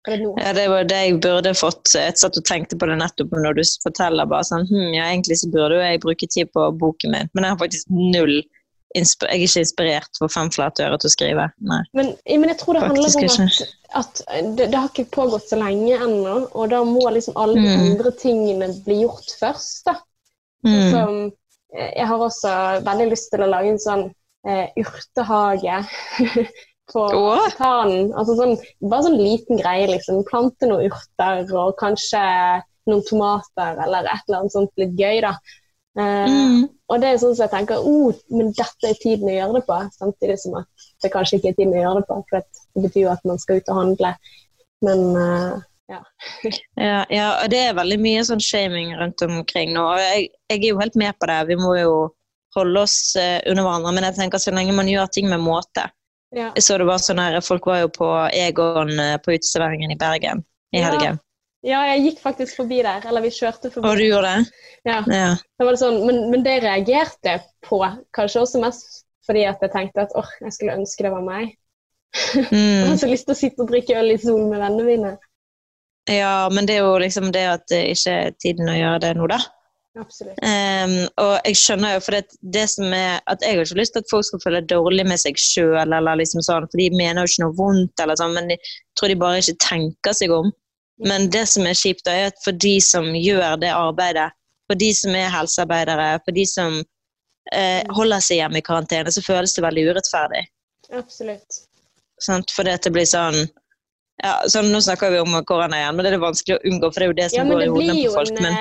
[0.05, 0.19] det?
[0.37, 1.95] Ja, det var det jeg burde fått.
[1.97, 5.39] Jeg satt og tenkte på det nettopp når du forteller bare sånn hm, ja, egentlig
[5.41, 8.43] så burde jeg bruke tid på boken min, men jeg har faktisk null
[8.95, 11.49] Jeg er ikke inspirert for fem flate øre til å skrive.
[11.67, 11.81] Nei.
[11.99, 13.49] Men, men jeg tror det Faktisk handler om
[13.99, 14.21] at, at
[14.59, 17.81] det, det har ikke pågått så lenge ennå, og da må liksom alle de Mm.
[17.89, 19.81] andre tingene bli gjort først.
[19.89, 19.97] da.
[20.63, 20.91] Mm.
[20.93, 21.33] Som, eh,
[21.73, 22.53] jeg har også
[22.87, 24.05] veldig lyst til å lage en sånn
[24.47, 25.81] eh, urtehage
[26.93, 27.47] på Åh.
[27.47, 28.13] altanen.
[28.13, 30.23] Altså sånn, bare sånn liten greie, liksom.
[30.29, 32.23] Plante noen urter og kanskje
[32.91, 35.37] noen tomater eller et eller annet sånt litt gøy, da.
[35.99, 36.65] Eh, Mm.
[36.93, 39.63] Og det er sånn som jeg tenker, oh, men dette er tiden å gjøre det
[39.65, 42.83] på, samtidig som at det kanskje ikke er tiden å gjøre det på, for det
[42.85, 44.11] betyr jo at man skal ut og handle.
[44.85, 45.63] Men eh,
[46.81, 49.83] Ja, ja, og det er veldig mye sånn shaming rundt omkring nå.
[49.95, 51.41] og Jeg, jeg er jo helt med på det.
[51.51, 51.95] Vi må jo
[52.57, 53.93] holde oss eh, under hverandre.
[53.97, 55.89] Men jeg tenker så lenge man gjør ting med måte.
[56.35, 56.51] ja.
[56.59, 60.45] Så det var sånn her, Folk var jo på Egon eh, på uteserveringen i Bergen
[60.75, 61.21] i helgen.
[61.65, 63.05] ja, jeg gikk faktisk forbi der.
[63.09, 63.89] Eller vi kjørte forbi.
[63.89, 64.63] Og du gjorde det?
[64.89, 64.99] Ja.
[65.09, 65.29] Ja.
[65.59, 67.79] Det var det sånn, men, men det reagerte på,
[68.17, 71.55] kanskje også mest fordi at jeg tenkte at åh, jeg skulle ønske det var meg.
[72.35, 72.91] Jeg Mm.
[72.91, 75.13] har så lyst til å sitte og drikke øl i solen med vennene mine.
[76.11, 79.13] Ja, men det er jo liksom det at det ikke er tiden å gjøre det
[79.19, 79.41] nå, da.
[79.95, 80.41] Absolutt.
[80.43, 83.95] Um, og jeg skjønner jo, for det, det som er at jeg har ikke lyst
[83.95, 87.23] til at folk skal føle dårlig med seg sjøl, eller liksom sånn, for de mener
[87.23, 90.51] jo ikke noe vondt, eller sånn, men jeg tror de bare ikke tenker seg om.
[91.09, 94.29] Men det som er kjipt, er at for de som gjør det arbeidet,
[94.69, 96.81] for de som er helsearbeidere, for de som
[97.53, 100.45] eh, holder seg hjemme i karantene, så føles det veldig urettferdig.
[100.95, 101.65] Absolutt.
[102.23, 102.51] Sant?
[102.67, 103.45] det at det blir sånn
[104.23, 106.99] ja, sånn, Nå snakker vi om korona igjen, men det er vanskelig å unngå, for
[107.01, 108.31] det er jo det som Ja, går i hodene på folk.
[108.31, 108.55] en, Men,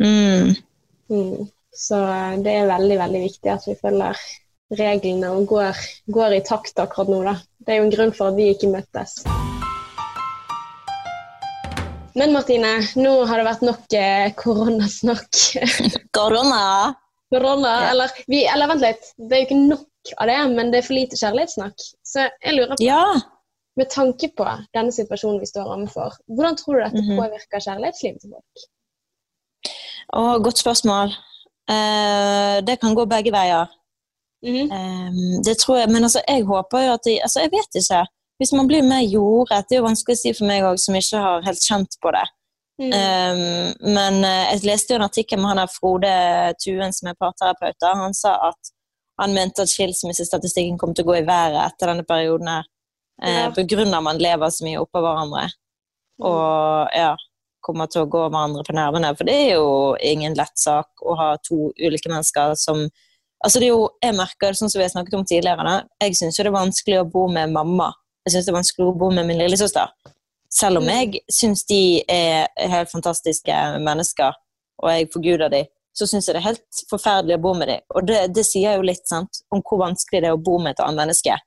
[0.00, 0.54] Mm.
[1.10, 1.48] Mm.
[1.74, 4.18] Så eh, det er veldig, veldig viktig at vi følger
[4.78, 5.76] reglene og går,
[6.12, 7.36] går i takt akkurat nå, da.
[7.64, 9.22] Det er jo en grunn for at vi ikke møttes.
[12.18, 15.42] Men Martine, nå har det vært nok eh, koronasnakk.
[16.16, 16.62] Korona!
[17.30, 17.90] Korona, Ja.
[17.92, 20.86] eller, vi, eller vent litt, det er jo ikke nok av det, men det er
[20.86, 21.84] for lite kjærlighetssnakk.
[22.08, 23.02] Så jeg lurer på, Ja!
[23.78, 27.18] med tanke på denne situasjonen vi står overfor, hvordan tror du dette Mhm.
[27.20, 28.64] påvirker kjærlighetslivet til folk?
[30.16, 31.12] Å, godt spørsmål.
[31.68, 33.68] Eh, det kan gå begge veier.
[34.46, 37.78] Mm Eh, det tror jeg, men altså, jeg håper jo at de Altså, jeg vet
[37.82, 38.04] ikke.
[38.38, 40.94] Hvis man blir mer jordet, det er jo vanskelig å si for meg òg, som
[40.94, 42.26] ikke har helt kjent på det.
[42.78, 42.92] Mm.
[42.94, 46.12] Um, men eh, jeg leste jo en artikkel med han der Frode
[46.62, 47.82] Tuen som er parterapeut.
[47.82, 48.70] Han sa at
[49.18, 52.68] han mente at skilsmissestatistikken kom til å gå i været etter denne perioden her.
[53.18, 53.48] Ja.
[53.50, 55.48] På grunn av at man lever så mye oppå hverandre.
[56.22, 57.16] Og ja,
[57.68, 59.12] kommer til å gå hverandre på nervene.
[59.16, 59.68] For det er jo
[60.02, 62.88] ingen lett sak å ha to ulike mennesker som
[63.38, 65.62] Altså det er jo, Jeg merker det sånn som vi har snakket om tidligere.
[65.62, 65.74] Da.
[66.02, 67.92] Jeg syns det er vanskelig å bo med mamma.
[68.26, 69.92] Jeg syns det er vanskelig å bo med min lillesøster.
[70.50, 70.90] Selv om Mm.
[70.90, 74.34] jeg syns de er helt fantastiske mennesker,
[74.82, 75.62] og jeg forguder de,
[75.94, 77.80] så syns jeg det er helt forferdelig å bo med dem.
[77.94, 80.74] Og det, det sier jo litt sant, om hvor vanskelig det er å bo med
[80.74, 81.38] et annet menneske.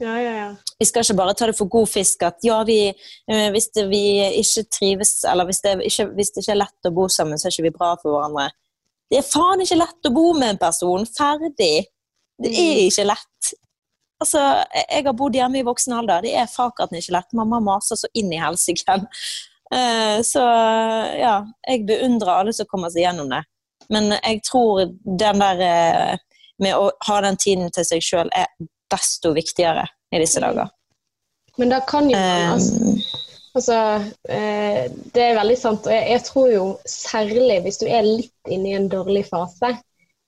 [0.00, 0.48] Ja, ja, ja.
[0.80, 3.84] Vi skal ikke bare ta det for god fisk at ja, vi, eh, hvis det,
[3.90, 4.00] vi
[4.40, 7.48] ikke trives, eller hvis det ikke, hvis det ikke er lett å bo sammen, så
[7.50, 8.46] er ikke vi bra for hverandre.
[9.10, 11.04] Det er faen ikke lett å bo med en person.
[11.18, 11.84] Ferdig.
[12.40, 12.86] Det er Mm.
[12.88, 13.50] ikke lett.
[14.22, 14.40] Altså,
[14.90, 16.22] jeg har bodd hjemme i voksen alder.
[16.22, 17.32] Det er fakerten ikke lett.
[17.34, 18.98] Mamma maser så inn i helsike.
[19.72, 20.40] Eh, Så
[21.20, 23.44] ja, jeg beundrer alle som kommer seg gjennom det.
[23.88, 26.16] Men jeg tror den der eh,
[26.58, 28.48] med å ha den tiden til seg sjøl er
[28.90, 30.46] desto viktigere i disse Mm.
[30.48, 30.70] dager.
[31.58, 32.92] Men da kan jo man altså,
[33.54, 33.78] altså
[34.28, 35.86] eh, Det er veldig sant.
[35.86, 39.74] Og jeg, jeg tror jo særlig hvis du er litt inne i en dårlig fase,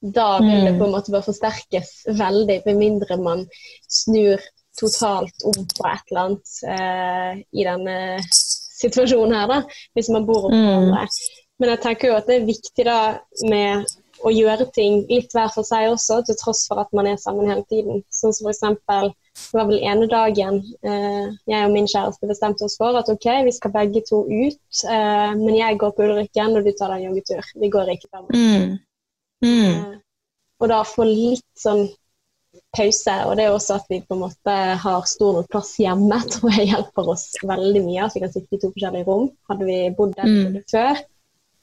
[0.03, 0.79] da vil det Mm.
[0.81, 3.46] på en måte bare forsterkes veldig, med mindre man
[3.88, 4.40] snur
[4.79, 7.96] totalt om på et eller annet eh, i denne
[8.83, 9.62] situasjonen her, da.
[9.94, 11.09] Hvis man bor oppe Mm.
[11.61, 13.85] Men jeg tenker jo at det er viktig da med
[14.22, 17.48] å gjøre ting litt hver for seg også, til tross for at man er sammen
[17.50, 18.02] hele tiden.
[18.12, 22.76] Sånn som eksempel, det var vel ene dagen eh, jeg og min kjæreste bestemte oss
[22.80, 26.68] for at ok, vi skal begge to ut, eh, men jeg går på Ulrikken og
[26.68, 27.50] du tar deg en joggetur.
[27.64, 28.30] Vi går ikke sammen.
[28.37, 28.78] mm,
[29.48, 29.98] mm, Eh,
[30.62, 31.88] og da få litt sånn
[32.76, 34.54] pause, og det er også at vi på en måte
[34.85, 38.04] har stor nok plass hjemme, tror jeg hjelper oss veldig mye.
[38.06, 39.30] At vi kan sitte i to forskjellige rom.
[39.50, 40.61] Hadde vi bodd der Mm.
[40.70, 41.00] før,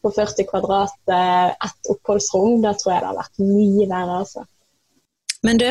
[0.01, 4.45] på 40 kvadrat, eh, ett oppholdsrom, da tror jeg det har vært mye verre, altså.
[5.43, 5.69] Men du,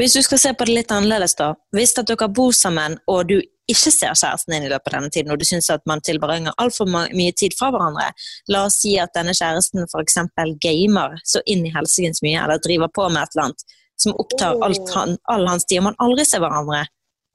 [0.00, 1.52] hvis du skal se på det litt annerledes, da.
[1.76, 3.38] Hvis at dere bor sammen, og du
[3.70, 6.56] ikke ser kjæresten din i løpet av denne tiden, og du syns at man tilbringer
[6.60, 8.08] altfor mye tid fra hverandre,
[8.52, 10.18] la oss si at denne kjæresten f.eks.
[10.64, 13.64] gamer så inn i helsikens mye, eller driver på med et eller annet
[14.02, 14.94] som opptar Oh.
[14.94, 16.86] han, all hans tid, og man aldri ser hverandre.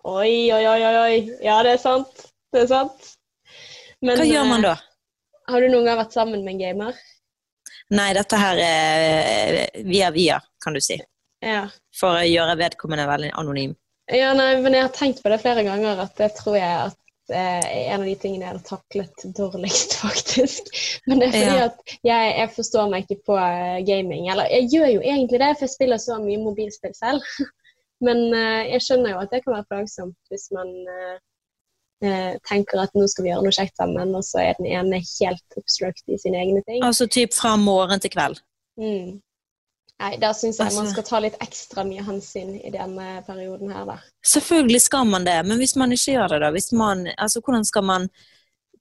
[0.07, 1.15] Oi, oi, oi, oi, oi.
[1.43, 2.27] Ja, det er sant.
[2.53, 3.13] Det er sant.
[4.01, 4.75] Men, Hva gjør man eh, da?
[5.47, 6.97] Har du noen gang vært sammen med en gamer?
[7.95, 10.97] Nei, dette her er via via, kan du si.
[11.43, 11.67] Ja.
[11.95, 13.75] For å gjøre vedkommende veldig anonym.
[14.11, 16.97] Ja, nei, men jeg har tenkt på det flere ganger, at det tror jeg at
[17.35, 20.71] eh, en av de tingene jeg har taklet dårligst, faktisk.
[21.07, 21.69] Men det er fordi Ja.
[21.69, 24.27] at jeg, jeg forstår meg ikke på eh, gaming.
[24.31, 27.23] Eller jeg gjør jo egentlig det, for jeg spiller så mye mobilspill selv.
[28.05, 31.15] Men eh, jeg skjønner jo at det kan være plagsomt hvis man eh,
[31.99, 35.57] tenker at nå skal vi gjøre noe kjekt sammen, og så er den ene helt
[35.57, 36.83] oppslukt i sine egne ting.
[36.85, 38.43] Altså typ fra morgen til kveld.
[38.77, 39.17] Mm.
[39.97, 43.71] Nei, da syns jeg man Altså- skal ta litt ekstra mye hensyn i denne perioden
[43.73, 43.97] her, da.
[44.25, 46.51] Selvfølgelig skal man det, men hvis man ikke gjør det, da?
[46.51, 48.09] Hvis man, altså, hvordan skal man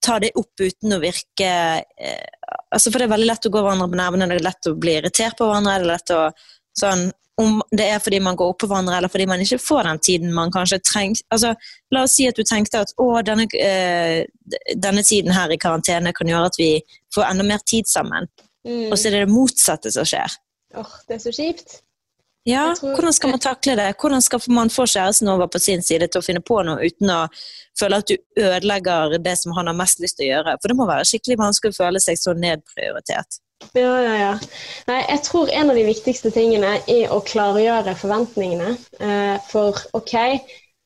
[0.02, 1.48] ta det opp uten å virke
[1.80, 2.26] eh,
[2.70, 4.76] altså, For det er veldig lett å gå hverandre på nervene, det er lett å
[4.76, 5.78] bli irritert på hverandre.
[5.78, 6.22] det er lett å
[6.80, 9.82] sånn, Om det er fordi man går opp på hverandre, eller fordi man ikke får
[9.84, 11.50] den tiden man kanskje trenger altså,
[11.92, 14.22] La oss si at du tenkte at å, denne, øh,
[14.72, 16.70] denne tiden her i karantene kan gjøre at vi
[17.12, 18.30] får enda mer tid sammen.
[18.64, 18.88] Mm.
[18.88, 20.38] Og så er det det motsatte som skjer.
[20.80, 21.82] Åh, det er så kjipt.
[22.46, 23.94] Ja, tror- hvordan skal man takle det?
[24.00, 27.10] Hvordan skal man få kjæresten over på sin side til å finne på noe uten
[27.10, 27.28] å
[27.78, 30.58] føle at du ødelegger det som han har mest lyst til å gjøre?
[30.62, 33.40] For det må være skikkelig vanskelig å føle seg så nedprioritert.
[33.76, 34.32] Ja, ja, ja.
[34.88, 38.74] Nei, jeg tror en av de viktigste tingene er å klargjøre forventningene.
[39.00, 40.14] Eh, for OK,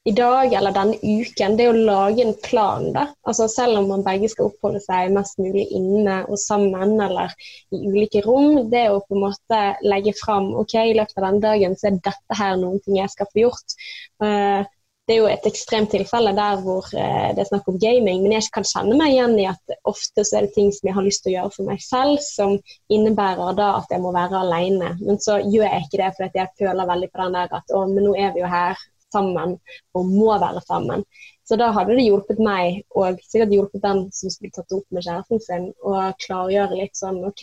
[0.09, 3.05] i dag eller denne uken, det er å lage en plan, da.
[3.27, 7.35] Altså selv om man begge skal oppholde seg mest mulig inne og sammen eller
[7.75, 11.27] i ulike rom, det er å på en måte legge fram OK, i løpet av
[11.27, 13.77] denne dagen så er dette her noen ting jeg skal få gjort.
[14.25, 14.63] Eh,
[15.11, 18.37] det er jo et ekstremt tilfelle der hvor eh, det er snakk om gaming, men
[18.37, 21.07] jeg kan kjenne meg igjen i at ofte så er det ting som jeg har
[21.07, 22.55] lyst til å gjøre for meg selv, som
[22.95, 24.93] innebærer da at jeg må være alene.
[25.03, 27.83] Men så gjør jeg ikke det fordi jeg føler veldig på den der at å,
[27.91, 28.79] men nå er vi jo her
[29.11, 29.57] sammen
[29.99, 31.03] og må være sammen.
[31.43, 34.95] Så da hadde det hjulpet meg, og sikkert hjulpet den som skulle tatt det opp
[34.95, 37.43] med kjæresten sin, å klargjøre litt sånn OK,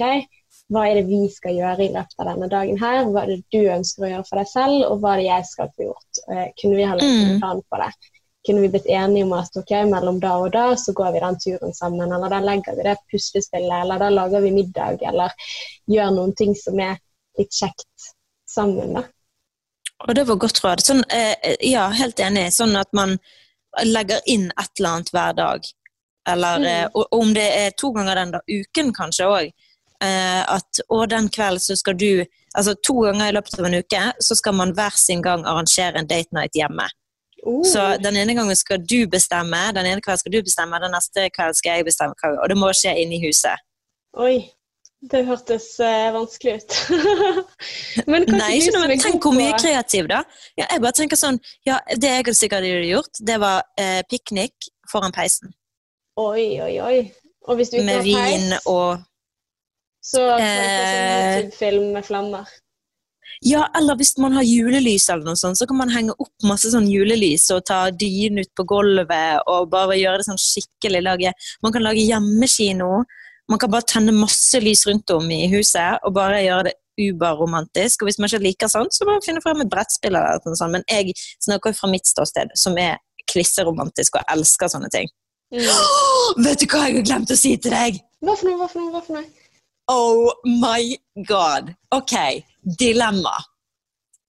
[0.69, 3.06] hva er det vi skal gjøre i løpet av denne dagen her?
[3.08, 5.45] Hva er det du ønsker å gjøre for deg selv, og hva er det jeg
[5.51, 6.21] skal få gjort?
[6.32, 7.39] Eh, kunne vi ha lagt en Mm.
[7.39, 7.91] plan på det?
[8.47, 11.38] Kunne vi blitt enige om at ok, mellom da og da så går vi den
[11.39, 15.32] turen sammen, eller da legger vi det puslespillet, eller da lager vi middag, eller
[15.89, 16.97] gjør noen ting som er
[17.38, 18.12] litt kjekt
[18.47, 19.03] sammen, da.
[20.08, 20.80] Og det var godt råd.
[20.84, 22.51] Sånn, eh, ja, helt enig.
[22.53, 23.17] Sånn at man
[23.84, 25.63] legger inn et eller annet hver dag.
[26.27, 26.65] Eller, Mm.
[26.65, 29.53] eh, og og om det er to ganger den da, uken kanskje òg.
[30.03, 32.25] Eh, at og den kvelden så skal du
[32.57, 35.99] Altså to ganger i løpet av en uke så skal man hver sin gang arrangere
[35.99, 36.88] en date night hjemme.
[37.45, 40.95] Oh, Så den ene gangen skal du bestemme, den ene kvelden skal du bestemme, den
[40.95, 42.15] neste kvelden skal jeg bestemme.
[42.41, 43.62] Og det må skje inne i huset.
[44.17, 44.39] Oi,
[45.12, 46.79] det hørtes uh, vanskelig ut.
[48.12, 50.23] Men Nei, ikke noe, men tenk hvor mye kreativ, da.
[50.57, 55.13] Ja, jeg bare tenker sånn, ja, Det jeg hadde gjort, det var eh, piknik foran
[55.13, 55.53] peisen.
[56.17, 56.97] Oi, oi, oi.
[57.47, 59.05] Og hvis du ikke Med har vin og
[60.08, 60.41] Så sånn.
[60.41, 62.56] YouTube-film med flammer.
[63.46, 66.72] Ja, eller hvis man har julelys eller noe sånt, så kan man henge opp masse
[66.74, 71.04] sånn julelys og ta dynen ut på gulvet og bare gjøre det sånn skikkelig.
[71.06, 71.34] Lage,
[71.65, 73.04] man kan lage hjemmekino.
[73.52, 78.02] Man kan bare tenne masse lys rundt om i huset og bare gjøre det uberromantisk.
[78.02, 80.74] Og hvis man ikke liker sånt, så bare finne frem et brettspill eller noe sånt.
[80.74, 81.13] Men jeg
[81.46, 82.98] snakker fra mitt ståsted, som er
[83.30, 85.12] klisseromantisk og elsker sånne ting.
[85.54, 85.67] Mm.
[85.67, 88.02] Oh, vet du hva jeg har glemt å si til deg?
[88.26, 88.91] Hva for noe, hva for noe?
[88.96, 89.46] hva for noe?
[89.91, 90.97] Oh my
[91.28, 91.73] god.
[91.95, 92.13] Ok,
[92.80, 93.36] dilemma.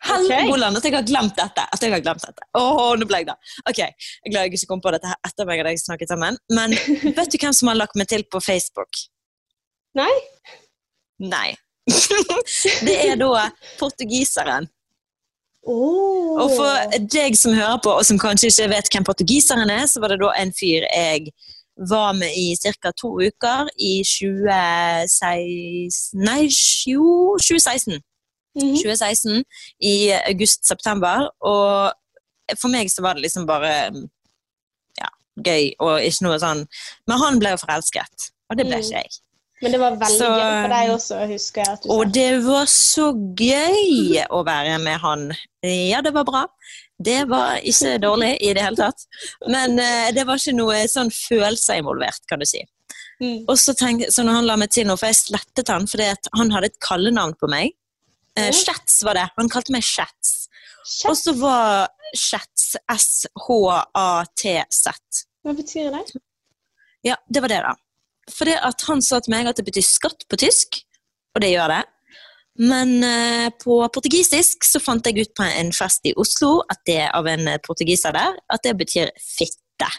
[0.04, 1.64] Helgoland at jeg har glemt dette.
[1.74, 2.46] At jeg har glemt dette.
[2.58, 3.34] Åh, nå ble jeg da.
[3.66, 6.12] Ok, jeg er glad jeg ikke kom på dette her etter meg og deg snakket
[6.12, 6.38] sammen.
[6.54, 6.76] Men
[7.18, 9.02] vet du hvem som har lagt meg til på Facebook?
[9.98, 10.12] Nei?
[11.18, 11.56] Nei.
[12.86, 13.48] det er da
[13.80, 14.68] portugiseren.
[15.68, 16.38] Oh.
[16.44, 20.00] Og for deg som hører på, og som kanskje ikke vet hvem portugiseren er, så
[20.00, 21.32] var det da en fyr jeg
[21.90, 22.90] var med i ca.
[22.96, 26.48] to uker i 2016 Nei,
[26.86, 28.00] jo, 2016.
[28.58, 28.74] Mhm.
[28.82, 29.44] 2016
[29.80, 31.28] i august-september.
[31.40, 31.92] Og
[32.58, 33.72] for meg så var det liksom bare
[34.98, 35.08] ja,
[35.44, 36.64] gøy og ikke noe sånn
[37.06, 38.82] Men han ble jo forelsket, og det ble Mm.
[38.84, 39.10] ikke jeg.
[39.62, 41.78] Men det var veldig Så- gøy for deg også, husker jeg.
[41.90, 45.32] Og det var så gøy å være med han.
[45.62, 46.46] Ja, det var bra.
[46.98, 49.04] Det var ikke dårlig i det hele tatt.
[49.46, 52.64] Men eh, det var ikke noe sånn følelser involvert, kan du si.
[53.22, 53.44] Mm.
[53.50, 56.06] Og så, tenk, så når han la meg til noe, for jeg slettet han fordi
[56.38, 57.66] han hadde et kallenavn på meg.
[58.38, 59.26] Eh, Shats var det.
[59.38, 60.48] Han kalte meg Shats.
[61.08, 64.86] Og så var Shats S-H-A-T-Z.
[65.44, 66.02] hva betyr det?
[67.06, 67.74] Ja, det var det, da.
[68.32, 70.68] Fordi at han sa til meg at det betyr skatt på tysk,
[71.34, 71.82] og det gjør det.
[72.58, 77.04] Men eh, på portugisisk så fant jeg ut på en fest i Oslo at det
[77.14, 79.90] av en portugiser der, at det betyr fitte.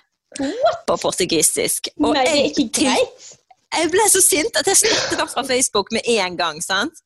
[0.88, 1.89] På portugisisk.
[1.98, 3.28] Og Nei, det er ikke greit.
[3.74, 6.62] jeg ble så sint at jeg slettet den fra Facebook med en gang.
[6.62, 7.00] sant?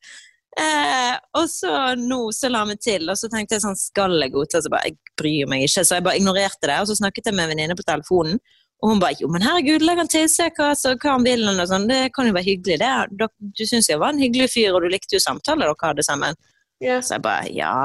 [0.59, 4.33] Eh, og så nå så la vi til, og så tenkte jeg sånn, skal jeg
[4.35, 4.61] godta?
[4.61, 6.81] Så bare, jeg bryr meg ikke, så jeg bare ignorerte det.
[6.81, 8.41] Og så snakket jeg med en venninne på telefonen,
[8.83, 11.45] og hun bare jo, men herregud, legg han til, seg hva, så, hva han vil,
[11.47, 11.85] og sånn.
[11.87, 13.29] Det kan jo være hyggelig, det.
[13.55, 16.35] Du syns jeg var en hyggelig fyr, og du likte jo samtaler dere hadde sammen.
[16.83, 16.99] Yeah.
[16.99, 17.77] Så jeg bare ja,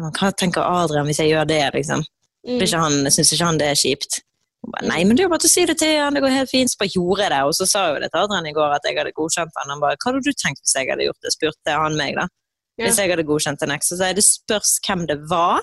[0.00, 2.02] men hva tenker Adrian hvis jeg gjør det, liksom?
[2.48, 2.64] Mm.
[3.12, 4.20] Syns ikke han det er kjipt?
[4.64, 6.34] Hun bare, Nei, men det er jo bare å si det til han, det går
[6.34, 6.72] helt fint.
[6.72, 7.40] Så bare gjorde jeg det.
[7.46, 9.74] Og så sa jo det til Adrian i går at jeg hadde godkjent han.
[9.74, 11.34] Han bare Hva hadde du tenkt hvis jeg hadde gjort det?
[11.36, 12.26] spurte han meg, da.
[12.74, 12.88] Yeah.
[12.88, 13.92] Hvis jeg hadde godkjent en eks.
[13.92, 15.62] Så sa jeg det spørs hvem det var.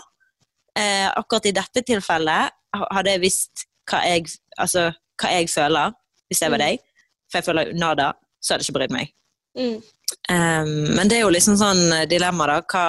[0.77, 4.25] Eh, akkurat i dette tilfellet hadde jeg visst hva jeg,
[4.57, 4.89] altså,
[5.21, 5.93] hva jeg føler,
[6.27, 6.65] hvis jeg var Mm.
[6.65, 6.79] deg.
[7.27, 9.13] For jeg føler nada, så hadde jeg ikke brydd meg.
[9.57, 9.77] Mm.
[10.31, 12.61] Um, men det er jo liksom sånn eh, dilemma, da.
[12.71, 12.83] Hva,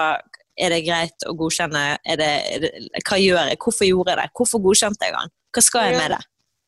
[0.59, 1.83] er det greit å godkjenne?
[2.05, 2.71] Er det, er det,
[3.07, 3.59] hva gjør jeg?
[3.63, 4.31] Hvorfor gjorde jeg det?
[4.39, 5.31] Hvorfor godkjente jeg han?
[5.55, 6.23] Hva skal jeg med det?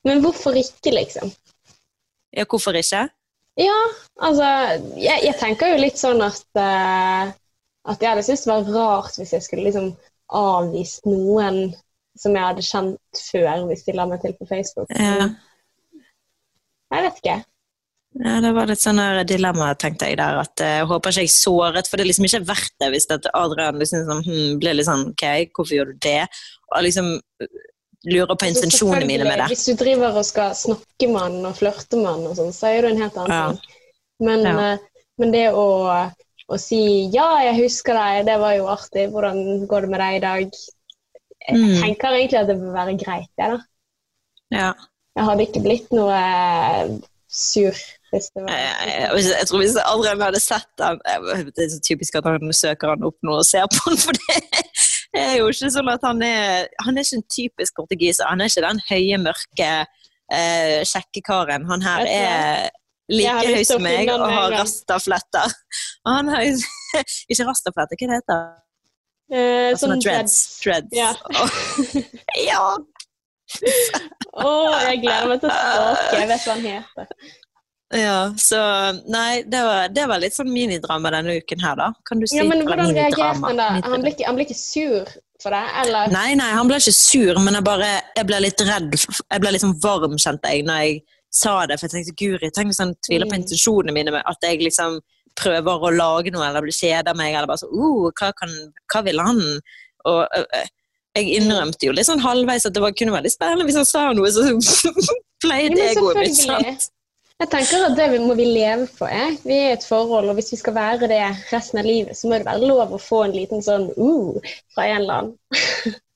[0.07, 1.33] Men hvorfor ikke, liksom?
[2.37, 3.09] Ja, hvorfor ikke?
[3.59, 3.79] Ja,
[4.23, 4.47] altså
[4.97, 7.33] Jeg, jeg tenker jo litt sånn at uh,
[7.90, 9.90] At jeg hadde syntes det var rart hvis jeg skulle liksom
[10.31, 11.75] avvist noen
[12.18, 14.90] som jeg hadde kjent før, hvis de la meg til på Facebook.
[14.96, 15.31] Ja.
[16.90, 17.38] Jeg vet ikke.
[18.18, 20.40] Ja, det var litt sånn dilemma, tenkte jeg der.
[20.42, 23.07] At eh, jeg håper ikke jeg såret, for det er liksom ikke verdt det hvis
[23.11, 26.25] det Adrian liksom sånn, hm, blir litt sånn OK, hvorfor gjør du det?
[26.75, 27.61] Og liksom øh,
[28.11, 29.46] lurer på intensjonene mine med det.
[29.53, 32.73] Hvis du driver og skal snakke med han og flørte med han, og sånn, så
[32.73, 33.46] er det en helt annen Ja.
[33.53, 33.79] ting.
[34.27, 34.57] Men, Ja.
[34.73, 35.68] eh, men det å,
[36.51, 40.16] å si 'ja, jeg husker deg', det var jo artig, hvordan går det med deg
[40.16, 40.61] i dag?
[41.51, 41.77] Jeg Mm.
[41.83, 43.59] tenker egentlig at det bør være greit, det, da.
[44.55, 44.73] Ja.
[45.17, 46.93] Jeg hadde ikke blitt noe eh,
[47.31, 47.75] sur
[48.11, 50.97] hvis det var Jeg, jeg, jeg tror hvis Adrian hadde sett den
[51.55, 54.19] Det er så typisk at han søker han opp nå og ser på han, for
[54.19, 58.27] det er jo ikke sånn at han er Han er ikke en typisk portugiser.
[58.31, 59.71] Han er ikke den høye, mørke,
[60.33, 61.67] eh, kjekke karen.
[61.71, 62.71] Han her er
[63.11, 65.55] like høy som meg og har rastafletter.
[66.07, 66.47] Han har
[67.31, 68.70] Ikke rastafletter, hva det heter det?
[69.31, 70.37] Eh, sånn dreads.
[70.64, 70.90] dreads.
[70.97, 71.12] Ja.
[72.51, 72.64] ja.
[74.40, 74.51] Å,
[74.87, 76.19] jeg gleder meg til å stalke.
[76.21, 77.14] Jeg vet hva han heter.
[77.99, 78.19] ja.
[78.38, 78.61] Så
[79.11, 81.89] nei, det var, det var litt sånn minidrama denne uken her, da.
[82.07, 83.68] Kan du si Ja, men hvordan reagerte han da?
[83.87, 85.11] Han ble, ikke, han ble ikke sur
[85.43, 86.12] for det, eller?
[86.12, 88.93] Nei, nei, han ble ikke sur, men jeg bare jeg ble litt redd.
[89.01, 91.01] Jeg ble litt sånn varm, kjente jeg, når jeg
[91.41, 91.78] sa det.
[91.81, 93.43] For jeg tenkte guri, tenk hvis han tviler på Mm.
[93.47, 95.01] intensjonene mine med at jeg liksom
[95.39, 98.53] prøver å lage noe, eller blir kjeder meg, eller bare så uh, hva, kan,
[98.93, 99.43] hva vil han?
[100.11, 100.68] Og øh,
[101.18, 103.89] jeg innrømte jo litt sånn halvveis at det var, kunne være litt spennende hvis han
[103.89, 104.47] sa noe, så
[105.43, 106.39] pleide egoet mitt.
[106.39, 106.89] sant?
[107.41, 109.07] Jeg tenker at det må vi leve på.
[109.09, 109.39] Eh?
[109.47, 112.28] Vi er i et forhold, og hvis vi skal være det resten av livet, så
[112.28, 115.99] må det være lov å få en liten sånn uh, fra en eller annen.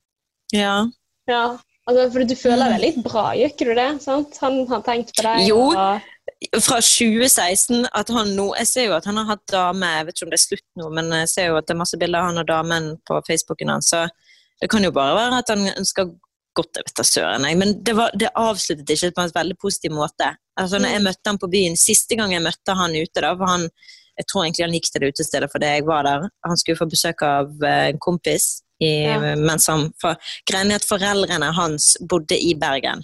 [0.53, 0.85] Ja.
[1.27, 1.57] Ja,
[1.89, 3.87] altså, for du føler deg litt bra, gjør ikke du det?
[4.03, 4.37] Sant?
[4.43, 5.41] Han har tenkt på deg.
[5.49, 5.57] Jo.
[5.73, 6.05] Og,
[6.61, 10.17] fra 2016 at han nå Jeg ser jo at han har hatt dame, jeg vet
[10.17, 12.19] ikke om det er slutt nå, men jeg ser jo at det er masse bilder
[12.21, 14.05] av han og damen på Facebooken hans, så
[14.61, 16.09] det kan jo bare være at han ønsker
[16.55, 17.57] godt, jeg vet da søren, jeg.
[17.59, 20.29] Men det, var, det avsluttet ikke på en veldig positiv måte.
[20.55, 21.07] Altså, når jeg Mm.
[21.09, 23.65] møtte han på byen, Siste gang jeg møtte han ute, da, for han
[24.15, 26.29] jeg tror egentlig han gikk til det utestedet fordi jeg var der.
[26.47, 28.61] Han skulle få besøk av eh, en kompis.
[28.79, 29.35] I, Ja.
[29.35, 30.15] mens han, for,
[30.47, 33.03] greien er at foreldrene hans bodde i Bergen.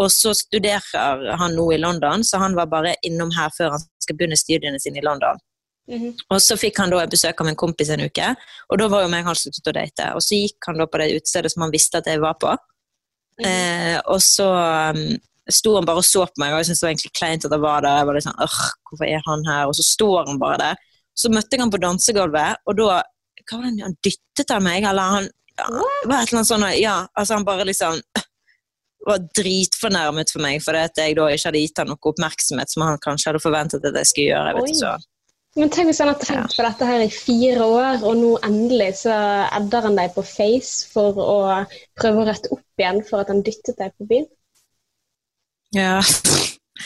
[0.00, 3.86] Og så studerer han nå i London, så han var bare innom her før han
[4.00, 5.40] skal begynne studiene sine i London.
[5.90, 6.12] Mhm.
[6.30, 8.34] Og så fikk han da besøk av en kompis en uke,
[8.70, 10.12] og da var jo meg han sluttet å date.
[10.14, 12.54] Og så gikk han da på det utestedet som han visste at jeg var på.
[13.40, 13.48] Mhm.
[13.48, 14.48] Eh, og så
[14.94, 15.18] um,
[15.50, 17.56] sto han bare og så på meg, og jeg syntes det var egentlig kleint at
[17.56, 17.98] jeg var der.
[17.98, 18.40] Jeg var litt sånn,
[18.90, 19.66] hvorfor er han her?
[19.66, 20.86] Og så står han bare der.
[21.18, 23.02] Så møtte jeg han på dansegulvet, og da
[23.50, 25.28] hva var det, Han dyttet av meg, eller han
[25.58, 25.66] ja,
[26.06, 27.98] var et eller annet sånt, ja, altså han bare liksom
[29.06, 32.84] var dritfornærmet for meg, fordi at jeg da ikke hadde gitt han noe oppmerksomhet som
[32.84, 34.50] han kanskje hadde forventet at jeg skulle gjøre.
[34.50, 34.96] jeg vet ikke så.
[35.58, 38.90] Men tenk hvis han har tenkt på dette her i fire år, og nå endelig
[39.00, 39.14] så
[39.56, 41.38] edder han deg på Face for å
[41.98, 44.28] prøve å rette opp igjen for at han dyttet deg på byen.
[45.74, 45.98] Ja.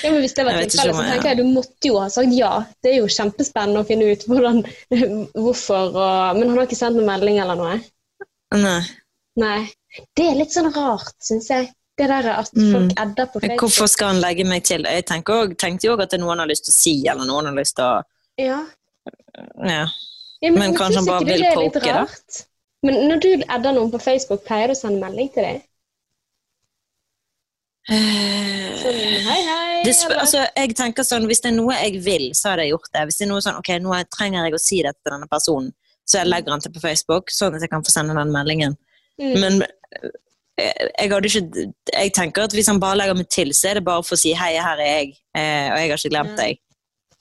[0.02, 2.50] Ja, men Hvis det var tilfellet, så tenker jeg du måtte jo ha sagt ja.
[2.82, 4.64] Det er jo kjempespennende å finne ut hvordan,
[5.44, 7.76] hvorfor og Men han har ikke sendt noen melding eller noe?
[8.58, 8.80] Nei.
[9.40, 9.60] Nei.
[10.16, 11.70] Det er litt sånn rart, syns jeg.
[11.98, 12.72] Det der at Mm.
[12.72, 13.60] folk edder på Facebook.
[13.60, 14.82] Hvorfor skal han legge meg til?
[14.82, 16.94] Jeg også, tenkte jo også at det er noe han har lyst til å si,
[17.08, 18.02] eller noe han har lyst til å
[18.38, 18.58] Ja.
[19.62, 19.86] ja.
[20.42, 22.06] Ja, Men kanskje han bare vil poke, da?
[22.82, 25.62] Men når du edder noen på Facebook, pleier du å sende melding til dem?
[27.88, 29.84] Sånn, hei, hei.
[29.84, 33.06] Altså, jeg tenker sånn, Hvis det er noe jeg vil, så hadde jeg gjort det.
[33.08, 35.72] Hvis det er noe sånn, ok, nå trenger jeg å si dette til denne personen,
[36.08, 38.76] så jeg legger han til på Facebook, sånn at jeg kan få sende den meldingen.
[39.20, 39.34] Mm.
[39.40, 39.62] Men
[40.58, 43.74] eh, jeg hadde ikke Jeg tenker at hvis han bare legger meg til, så er
[43.80, 46.34] det bare for å si hei, her er jeg, eh, og jeg har ikke glemt
[46.38, 46.42] Ja.
[46.44, 46.60] deg.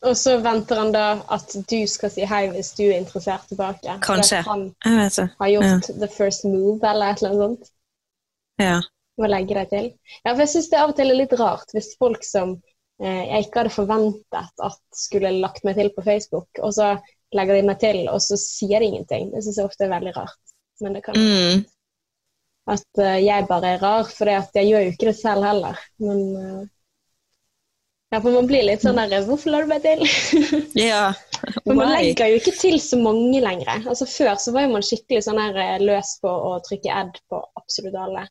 [0.03, 3.93] Og så venter han da at du skal si hei hvis du er interessert tilbake.
[4.03, 4.41] Kanskje.
[4.41, 7.69] At han Jeg har gjort the first move, eller et eller annet sånt.
[8.59, 8.81] Ja.
[9.17, 9.87] Må legge deg til.
[10.25, 12.57] Ja, for jeg syns det av og til er litt rart hvis folk som
[13.01, 16.97] eh, jeg ikke hadde forventet at skulle lagt meg til på Facebook, og så
[17.33, 19.31] legger de meg til, og så sier de ingenting.
[19.31, 20.35] Det syns jeg ofte er veldig rart.
[20.81, 21.63] Men det kan Mm.
[22.69, 25.79] At eh, jeg bare er rar, for jeg gjør jo ikke det selv heller.
[26.03, 26.61] Men eh,
[28.13, 30.03] ja, for man blir litt sånn der Hvorfor la du meg til?
[30.77, 31.07] ja.
[31.63, 33.87] For man legger jo ikke til så mange lenger.
[33.89, 37.17] Altså Før så var jo man skikkelig sånn her eh, løs på å trykke ad
[37.31, 38.27] på absolutt alle.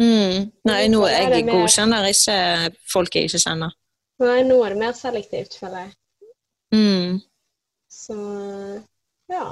[0.00, 0.50] Mm.
[0.68, 2.36] Nei, nå er jeg mer- godkjenner ikke
[2.92, 3.74] folk jeg ikke kjenner.
[4.20, 5.92] Nei, nå er det mer selektivt, føler jeg.
[6.76, 7.18] Mm.
[7.90, 8.16] Så
[9.32, 9.46] ja.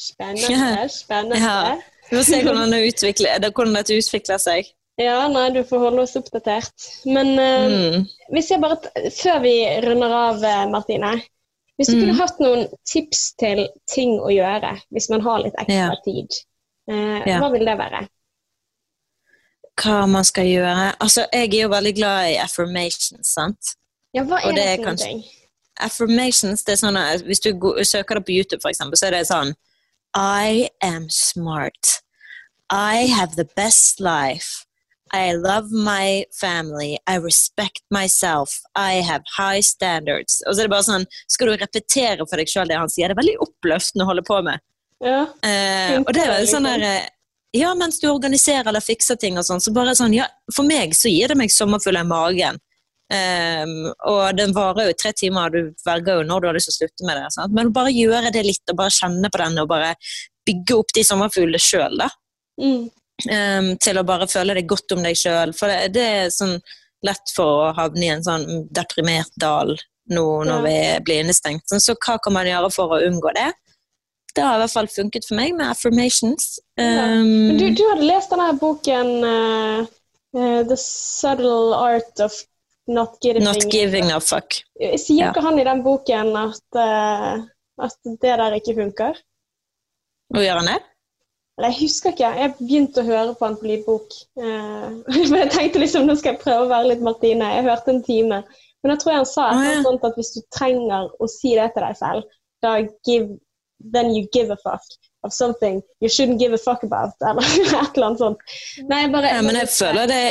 [0.00, 1.38] Spennende, spennende.
[1.42, 1.80] Ja.
[2.10, 4.70] Vi får se hvordan, det utvikler, hvordan dette utvikler seg.
[5.00, 6.72] Ja, nei, du får holde oss oppdatert.
[7.06, 8.06] Men eh, Mm.
[8.34, 8.76] hvis jeg bare,
[9.16, 9.54] før vi
[9.86, 11.12] runder av, eh, Martine.
[11.78, 12.00] Hvis du Mm.
[12.02, 15.94] kunne hatt noen tips til ting å gjøre hvis man har litt ekstra Ja.
[16.04, 16.28] tid,
[16.90, 17.38] uh, Ja.
[17.40, 18.02] hva vil det være?
[19.80, 23.74] Hva man skal gjøre Altså, jeg er jo veldig glad i affirmations, sant?
[24.12, 24.90] Ja, hva Og er det det, er for noe?
[24.92, 25.36] kanskje-
[25.80, 27.52] Affirmations, det er sånn at Hvis du
[27.84, 29.54] søker det på YouTube, for eksempel, så er det sånn
[30.14, 32.02] I am smart.
[32.70, 34.66] I have the best life.
[35.12, 36.98] I love my family.
[37.06, 38.60] I respect myself.
[38.76, 40.42] I have high standards.
[40.46, 43.10] Og så er det bare sånn, Skal du repetere for deg sjøl det han sier?
[43.10, 44.62] Det er veldig oppløftende å holde på med.
[45.02, 45.24] Ja.
[45.42, 47.08] Eh, og det er veldig sånn der eh,
[47.56, 50.92] Ja, mens du organiserer eller fikser ting og sånn, så bare sånn Ja, for meg
[50.94, 52.60] så gir det meg sommerfugler i magen.
[53.10, 56.76] Ehm, og den varer jo tre timer, du velger jo når du har lyst til
[56.76, 57.28] å slutte med det.
[57.34, 57.54] Sant?
[57.56, 59.94] Men bare gjøre det litt, og bare kjenne på den, og bare
[60.46, 62.08] bygge opp de sommerfuglene sjøl, da.
[62.62, 62.84] Mm.
[63.30, 65.54] Ehm, til å bare føle deg godt om deg sjøl.
[65.56, 66.58] For det, det er sånn
[67.06, 68.46] lett for å havne i en sånn
[68.76, 69.74] deprimert dal
[70.10, 70.62] nå når Ja.
[70.66, 71.66] vi blir innestengt.
[71.70, 73.50] Så, så hva kan man gjøre for å unngå det?
[74.34, 76.60] Det har i hvert fall funket for meg med affirmations.
[76.78, 76.84] Ja.
[76.84, 79.80] Ehm, Men du, du hadde lest denne boken uh,
[80.36, 82.36] uh, The Subtle Art of
[82.88, 84.56] Not Giving, not giving a fuck.
[84.98, 85.30] Sier ja.
[85.30, 87.42] ikke han i den boken at, eh,
[87.86, 89.20] at det der ikke funker?
[90.34, 90.78] Å han det?
[91.60, 92.30] Jeg husker ikke.
[92.40, 94.16] Jeg begynte å høre på han på lydbok.
[94.40, 94.88] Eh,
[95.30, 97.52] men jeg tenkte liksom nå skal jeg prøve å være litt Martine.
[97.58, 98.40] Jeg hørte en time.
[98.80, 99.76] Men jeg tror han sa et ja.
[99.84, 103.36] sånt at hvis du trenger å si det til deg selv, da give,
[103.92, 107.96] then you give a fuck of something you shouldn't give a fuck about, eller et
[107.96, 108.38] eller annet sånt.
[108.88, 110.22] Nei, jeg bare, Ja, men jeg føler, det,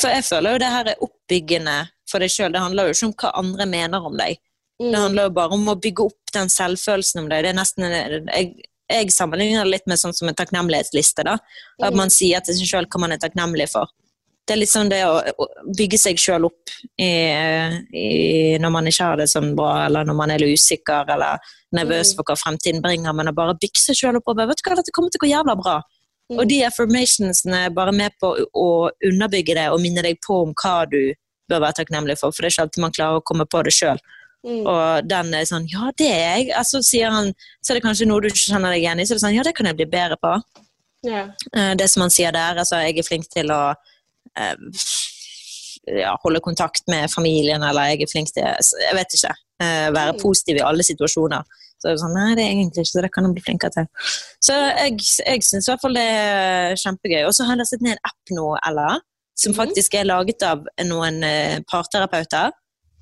[0.00, 1.76] for jeg føler jo det her er oppbyggende
[2.10, 2.52] for deg sjøl.
[2.54, 4.40] Det handler jo ikke om hva andre mener om deg.
[4.82, 4.90] Mm.
[4.92, 7.44] Det handler jo bare om å bygge opp den selvfølelsen om deg.
[7.44, 8.50] Det er nesten, jeg,
[8.92, 11.24] jeg sammenligner det litt med sånn som en takknemlighetsliste.
[11.26, 11.38] da.
[11.82, 13.90] At man sier til seg sjøl hva man er takknemlig for.
[14.46, 15.16] Det er sånn det å,
[15.76, 16.70] bygge seg sjøl opp
[17.02, 17.08] i,
[17.92, 21.38] i, når man ikke har det sånn bra, eller når man er usikker eller
[21.74, 22.16] nervøs Mm.
[22.16, 24.70] for hva fremtiden bringer, men å bare bygge seg sjøl opp og bare, vet du
[24.70, 25.76] hva, dette kommer til å gå jævla bra.
[26.30, 26.38] Mm.
[26.40, 30.54] Og de affirmationsene er bare med på å- underbygge det og minne deg på om
[30.54, 31.14] hva du
[31.50, 33.72] bør være takknemlig for, for det er ikke alltid man klarer å komme på det
[33.74, 33.98] sjøl.
[34.46, 34.62] Mm.
[34.66, 36.50] Og den er sånn Ja, det er jeg.
[36.54, 37.32] Altså, sier han,
[37.62, 39.04] så er det kanskje noe du ikke kjenner deg igjen i.
[39.06, 40.34] Så er det sånn Ja, det kan jeg bli bedre på.
[41.06, 41.28] Ja.
[41.54, 43.74] Eh, Det som han sier der, altså jeg er flink til å
[45.86, 49.34] ja, holde kontakt med familien, eller jeg er flink til Jeg vet ikke.
[49.62, 50.20] eh, Være Mm.
[50.22, 51.42] positiv i alle situasjoner.
[51.78, 53.70] Så er det sånn Nei, det er egentlig ikke så det kan han bli flinkere
[53.70, 53.86] til.
[54.40, 57.26] Så jeg, jeg syns i hvert fall det er kjempegøy.
[57.26, 59.00] Og så har jeg lastet ned en app nå, Ella,
[59.36, 59.56] som Mhm.
[59.60, 62.50] faktisk er laget av noen eh, parterapeuter,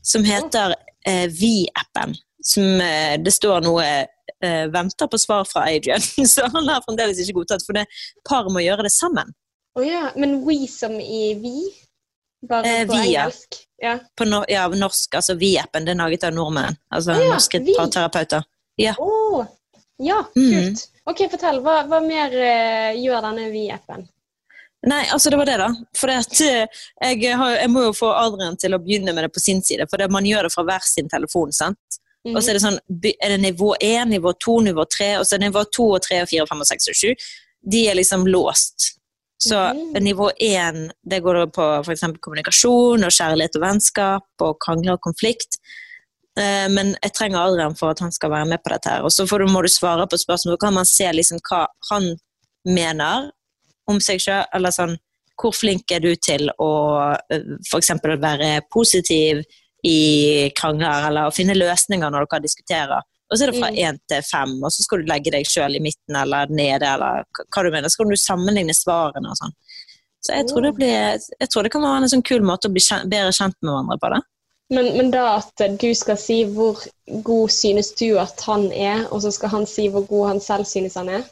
[0.02, 0.74] som heter
[1.06, 2.14] eh, Vi-appen.
[2.42, 3.84] Som eh, det står noe
[4.42, 7.62] eh, 'venter på svar fra Adrian', så han har fremdeles ikke godtatt.
[7.64, 7.86] For det
[8.28, 9.32] par må gjøre det sammen.
[9.74, 10.04] Å ja.
[10.16, 11.56] Men we som i vi?
[12.48, 13.24] Bare Eh, på vi, ja.
[13.24, 13.60] engelsk?
[13.82, 13.98] Ja.
[14.16, 16.76] På no ja, norsk, altså Vi-appen, det er laget av nordmenn.
[16.94, 18.44] Altså oh, ja, norske parterapeuter.
[18.98, 19.44] Oh.
[20.02, 20.50] Ja, Mm.
[20.52, 20.88] kult.
[21.06, 21.60] Ok, fortell.
[21.62, 24.06] Hva, hva mer uh, gjør denne vi-appen?
[24.86, 25.68] Nei, altså det var det, da.
[25.96, 26.80] For det at, eh,
[27.14, 29.86] jeg, har, jeg må jo få Adrian til å begynne med det på sin side,
[29.88, 31.52] for det, man gjør det fra hver sin telefon.
[31.52, 32.00] sant?
[32.26, 32.36] Mhm.
[32.36, 32.78] Og så er det sånn,
[33.20, 36.02] er det nivå 1, nivå 2, nivå 3, og så er det nivå 2 og
[36.04, 37.14] 3 og 4 og 5 og 6 og 7.
[37.74, 38.90] De er liksom låst.
[39.44, 39.60] Så
[40.00, 42.04] nivå 1, det går på f.eks.
[42.24, 45.58] kommunikasjon og kjærlighet og vennskap og krangler og konflikt.
[46.40, 49.04] Eh, Men jeg trenger Adrian for at han skal være med på dette her.
[49.04, 50.58] Og så får du, må du svare på spørsmål.
[50.60, 52.14] Kan man se liksom hva han
[52.64, 53.30] mener
[53.90, 54.96] om seg sjøl, eller sånn
[55.34, 56.70] Hvor flink er du til å
[57.66, 57.90] f.eks.
[58.22, 59.40] være positiv
[59.84, 63.02] i krangler, eller å finne løsninger når dere diskuterer.
[63.34, 63.98] Og så er det fra Mm.
[64.08, 67.64] til fem, og så skal du legge deg sjøl i midten eller nede, eller hva-
[67.66, 67.88] du mener.
[67.90, 69.52] Så kan du sammenligne svarene og sånn.
[70.22, 72.72] Så jeg tror, det blir, jeg tror det kan være en sånn kul måte å
[72.72, 74.10] bli kjent, bedre kjent med hverandre på.
[74.14, 74.22] det.
[74.70, 76.78] Men, men da at du skal si hvor
[77.22, 80.64] god synes du at han er, og så skal han si hvor god han selv
[80.64, 81.24] synes han er?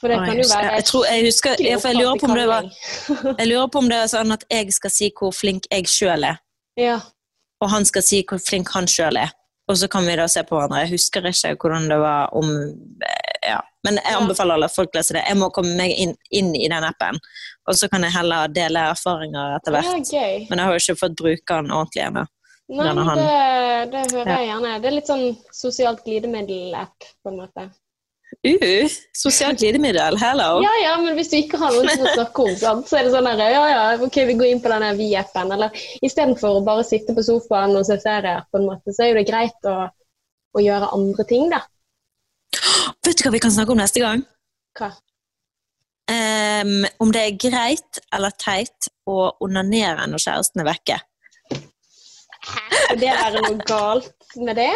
[0.00, 2.34] For det Oi, kan jo være jeg tror- jeg husker- jeg, jeg lurer på om
[2.36, 5.62] det var- Jeg lurer på om det er sånn at jeg skal si hvor flink
[5.70, 6.36] jeg sjøl er,
[6.76, 7.00] Ja.
[7.62, 9.30] og han skal si hvor flink han sjøl er.
[9.70, 10.82] Og så kan vi da se på hverandre.
[10.84, 12.50] Jeg husker ikke hvordan det var om
[13.44, 13.60] ja.
[13.84, 15.24] Men jeg anbefaler alle folk å lese det.
[15.28, 17.18] Jeg må komme meg inn, inn i den appen,
[17.68, 20.12] og så kan jeg heller dele erfaringer etter ja, hvert.
[20.12, 20.46] gøy.
[20.48, 22.24] Men jeg har jo ikke fått bruke den ordentlig ennå.
[22.72, 24.76] Nei, det, det hører jeg gjerne.
[24.80, 27.66] Det er litt sånn sosialt glidemiddel-app, på en måte.
[28.42, 30.58] Uh, sosialt glidemiddel, hello!
[30.64, 33.06] Ja, ja, men hvis du ikke har noe som å snakke om, sant, så er
[33.06, 35.52] det sånn her, ja, ja, ok, vi går inn på denne Vi-appen.
[35.54, 39.12] Eller istedenfor å bare sitte på sofaen og se serier, på en måte, så er
[39.12, 39.76] jo det greit å,
[40.56, 41.62] å gjøre andre ting, da.
[43.04, 44.24] Vet du hva vi kan snakke om neste gang?
[44.78, 44.90] Hva?
[46.04, 50.98] Um, om det er greit eller teit å onanere når kjæresten er vekke.
[52.44, 54.72] Skal det være noe galt med det?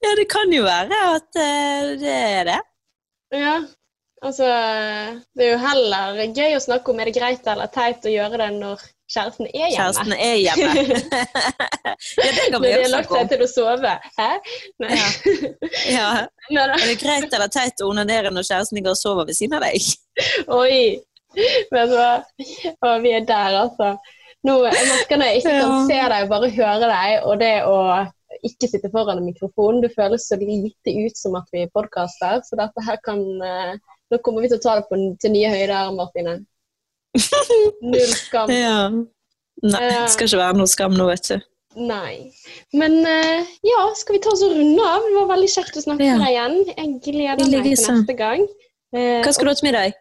[0.00, 2.60] Ja, det kan jo være at eh, det er det.
[3.36, 3.56] Ja,
[4.22, 4.46] altså
[5.36, 8.40] Det er jo heller gøy å snakke om er det greit eller teit å gjøre
[8.40, 9.76] det når kjæresten er hjemme.
[9.76, 10.70] Kjæresten er hjemme.
[12.24, 13.94] ja, det kan vi Når vi de har lagt seg til å sove.
[14.18, 14.30] Hæ?
[14.82, 14.92] Nei.
[14.96, 15.08] Ja.
[15.96, 16.08] ja.
[16.50, 19.66] Er det greit eller teit å onanere når kjæresten ligger og sover ved siden av
[19.66, 19.90] deg?
[20.60, 20.80] Oi!
[21.36, 22.14] Vet du hva?
[22.82, 23.92] Å, vi er der, altså.
[24.46, 27.76] Nå, jeg merker når jeg ikke kan se deg, bare høre deg, og det å
[28.46, 32.58] ikke sitte foran en mikrofon, det føles så lite ut som at vi podkaster, så
[32.60, 33.74] dette her kan eh,
[34.10, 36.32] Nå kommer vi til å ta det på, til nye høyder, Martine.
[37.92, 38.50] Null skam.
[38.50, 38.78] Ja.
[39.62, 41.44] Nei, det skal ikke være noe skam nå, vet du.
[41.78, 42.32] Nei.
[42.74, 45.04] Men eh, ja, skal vi ta oss og runde av?
[45.06, 46.16] Det var veldig kjekt å snakke Ja.
[46.18, 46.56] med deg igjen.
[46.72, 48.42] Jeg gleder meg til neste gang.
[48.90, 49.94] Eh, Hva skal du ha til middag?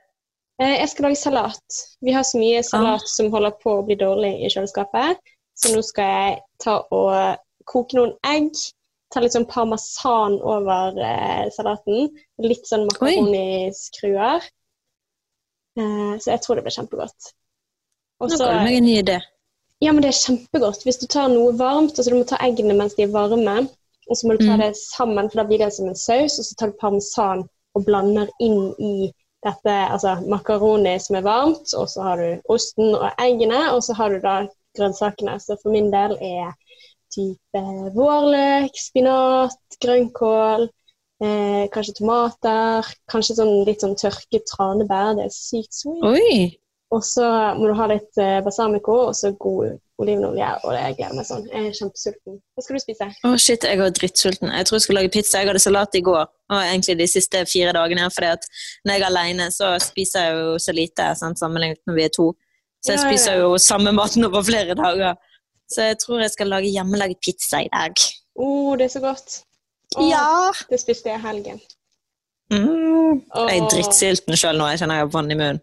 [0.59, 1.77] Eh, Jeg skal lage salat.
[2.01, 5.21] Vi har så mye salat som holder på å bli dårlig i kjøleskapet.
[5.59, 7.13] Så nå skal jeg ta og
[7.69, 8.51] koke noen egg.
[9.13, 12.09] Ta litt sånn parmesan over eh, salaten.
[12.45, 14.43] Litt sånn makaroniskruer.
[15.79, 17.31] Eh, så jeg tror det blir kjempegodt.
[18.21, 19.19] Også, Nå så- ga du meg en ny idé.
[19.81, 20.83] ja, men det er kjempegodt.
[20.85, 23.69] Hvis du tar noe varmt, altså du må ta eggene mens de er varme,
[24.09, 24.59] og så må du ta Mm.
[24.59, 27.85] det sammen, for da blir det som en saus, og så tar du parmesan og
[27.85, 29.11] blander inn i
[29.45, 33.93] dette, altså makaroni som er varmt, og så har du osten og eggene, og så
[33.95, 34.47] har du da
[34.77, 35.39] grønnsakene.
[35.39, 36.53] Så for min del er
[37.15, 37.63] type
[37.95, 40.69] vårløk, spinat, grønnkål,
[41.23, 46.03] eh, kanskje tomater, kanskje sånn litt sånn tørket tranebær, det er sykt sweet.
[46.03, 46.57] Oi!
[46.91, 47.21] Og så
[47.59, 50.47] må du ha litt eh, balsamico og så god olivenolje.
[50.63, 51.43] Og det gleder meg sånn.
[51.51, 52.39] Jeg er kjempesulten.
[52.55, 53.07] Hva skal du spise?
[53.29, 54.49] Å shit, jeg var drittsulten.
[54.55, 55.41] Jeg tror jeg skal lage pizza.
[55.43, 58.07] Jeg hadde salat i går, og egentlig de siste fire dagene.
[58.15, 58.47] fordi at
[58.87, 62.13] når jeg er alene, så spiser jeg jo så lite sant, sammenlignet når vi er
[62.15, 62.27] to.
[62.81, 63.11] Så jeg Ja, ja, ja.
[63.11, 65.13] spiser jo samme maten over flere dager.
[65.69, 67.93] Så jeg tror jeg skal lage hjemmelaget pizza i dag.
[68.39, 69.41] Å, det er så godt.
[69.97, 70.51] Oh, Ja!
[70.69, 71.59] Det spiste jeg i helgen.
[72.51, 73.21] Mm.
[73.49, 74.67] Jeg er drittsulten sjøl nå.
[74.71, 75.61] Jeg kjenner jeg har vann i munnen.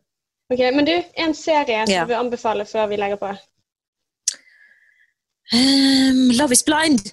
[0.52, 2.04] Ok, Men du, en serie som Ja.
[2.04, 3.32] du vil anbefale før vi legger på?
[5.52, 7.12] Um, Love is blind.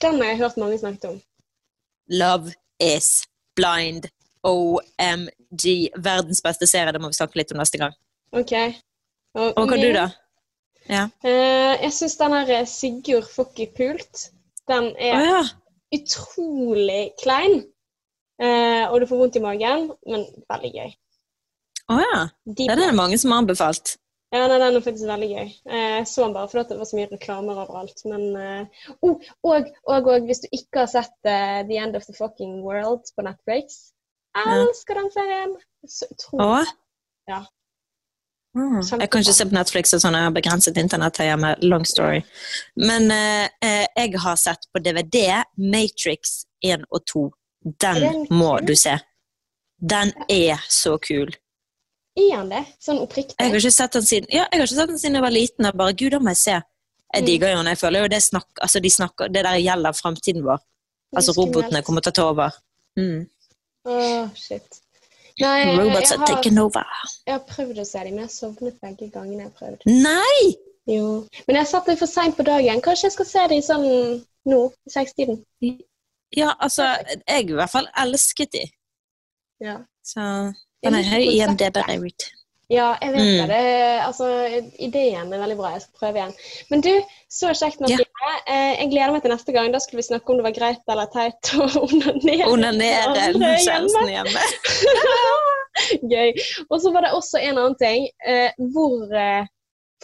[0.00, 1.16] Den har jeg hørt mange snakket om.
[2.08, 3.24] Love is
[3.56, 4.08] blind.
[4.44, 5.90] OMG.
[5.96, 6.92] Verdens beste serie.
[6.92, 7.92] Det må vi snakke litt om neste gang.
[8.32, 8.52] Ok.
[9.36, 10.06] Og, Og hva min- du, da?
[10.88, 11.06] Ja.
[11.24, 14.28] Uh, jeg syns den her Sigurd Fucky Pult,
[14.70, 15.42] den er er ja.
[15.96, 17.64] utrolig klein.
[18.42, 20.90] Uh, og du får vondt i magen, men veldig gøy.
[21.86, 22.18] Å ja.
[22.44, 23.96] Deep Det er det mange som har anbefalt.
[24.34, 25.50] Ja, nei, den er faktisk veldig gøy.
[25.70, 28.02] Eh, Jeg så den bare fordi det var så mye reklamer overalt.
[28.10, 28.24] Men
[28.98, 33.06] oh, og, og, og hvis du ikke har sett The End of the Fucking World
[33.14, 33.78] på Netflix
[34.34, 35.54] Jeg elsker den serien!
[35.86, 36.74] Så utrolig.
[37.30, 37.44] Ja.
[38.56, 38.78] Mm.
[39.00, 41.50] Jeg kan ikke se på Netflix og sånn, jeg har begrenset internett her hjemme.
[41.68, 42.22] Long story.
[42.80, 47.24] Men eh, eh, jeg har sett på DVD Matrix 1 og 2.
[47.84, 48.94] Den må du se.
[49.76, 51.34] Den er så kul.
[52.16, 52.62] Er han det?
[52.80, 53.36] Sånn oppriktig?
[53.36, 55.34] Jeg har ikke sett den siden ja, jeg har ikke sett den siden jeg var
[55.36, 55.68] liten.
[55.68, 56.56] Jeg bare, Gud, da må jeg se.
[56.56, 57.26] Jeg Mm.
[57.26, 57.66] digger jo den.
[57.66, 60.58] Jeg føler jo det, snakk, altså, de snakker, det der gjelder fremtiden vår.
[61.16, 62.56] Altså robotene kommer til å ta over.
[62.98, 63.28] Mm.
[63.86, 64.80] Åh, shit.
[65.40, 66.86] Nei, Robots har, taken over.
[67.26, 69.84] jeg har prøvd å se dem, men jeg sovnet begge gangene jeg har prøvd.
[69.90, 70.54] Nei!
[70.88, 71.26] Jo.
[71.48, 72.80] Men jeg satt litt for seint på dagen.
[72.84, 73.86] Kanskje jeg skal se dem sånn
[74.46, 75.42] nå, i sekstiden.
[76.36, 76.88] Ja, altså,
[77.26, 78.72] jeg i hvert fall elsket dem.
[79.62, 79.76] Ja.
[80.06, 80.22] Så
[80.84, 81.82] den er høy i konseptet.
[81.84, 82.32] MDB-rate.
[82.68, 83.48] Ja, jeg vet Mm.
[83.48, 83.58] det.
[84.02, 84.26] Altså,
[84.82, 85.68] ideen er veldig bra.
[85.76, 86.32] Jeg skal prøve igjen.
[86.70, 86.90] Men du,
[87.30, 88.78] så kjekt med Yeah.
[88.80, 89.70] Jeg gleder meg til neste gang.
[89.72, 92.48] Da skulle vi snakke om det var greit eller teit å onanere.
[92.50, 94.42] Onanere kjæresten hjemme.
[96.12, 96.32] Gøy.
[96.70, 98.08] Og så var det også en annen ting.
[98.26, 99.46] Eh, hvor eh,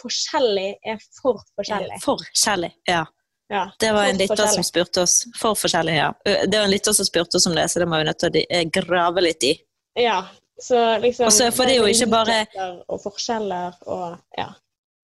[0.01, 1.99] forskjellig er for forskjellig?
[2.05, 3.03] Forskjellig, ja.
[3.51, 3.65] Ja.
[3.79, 5.17] Det var en lytter som spurte oss.
[5.37, 6.13] For forskjellig, ja.
[6.23, 8.31] Det var en lytter som spurte oss om det, så det må vi nødt til
[8.39, 9.53] å eh, grave litt i.
[9.99, 10.21] Ja.
[10.61, 14.47] Så liksom Og så for det er jo ikke bare- Og forskjeller og Ja.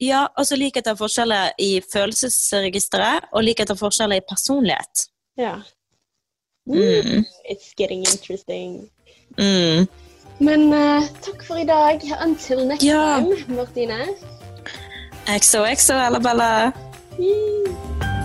[0.02, 5.08] Ja, og så likheter og forskjeller i følelsesregisteret, og likheter og forskjeller i personlighet.
[5.38, 5.56] ja.
[6.68, 7.26] Mm.
[7.52, 8.90] It's getting interesting.
[9.38, 9.88] Mm.
[10.40, 12.00] Men uh, takk for i dag.
[12.24, 13.20] Until next Ja.
[13.20, 14.06] time, Martine.
[15.40, 16.72] XOXO, Ella Bella?
[17.20, 18.19] Yee.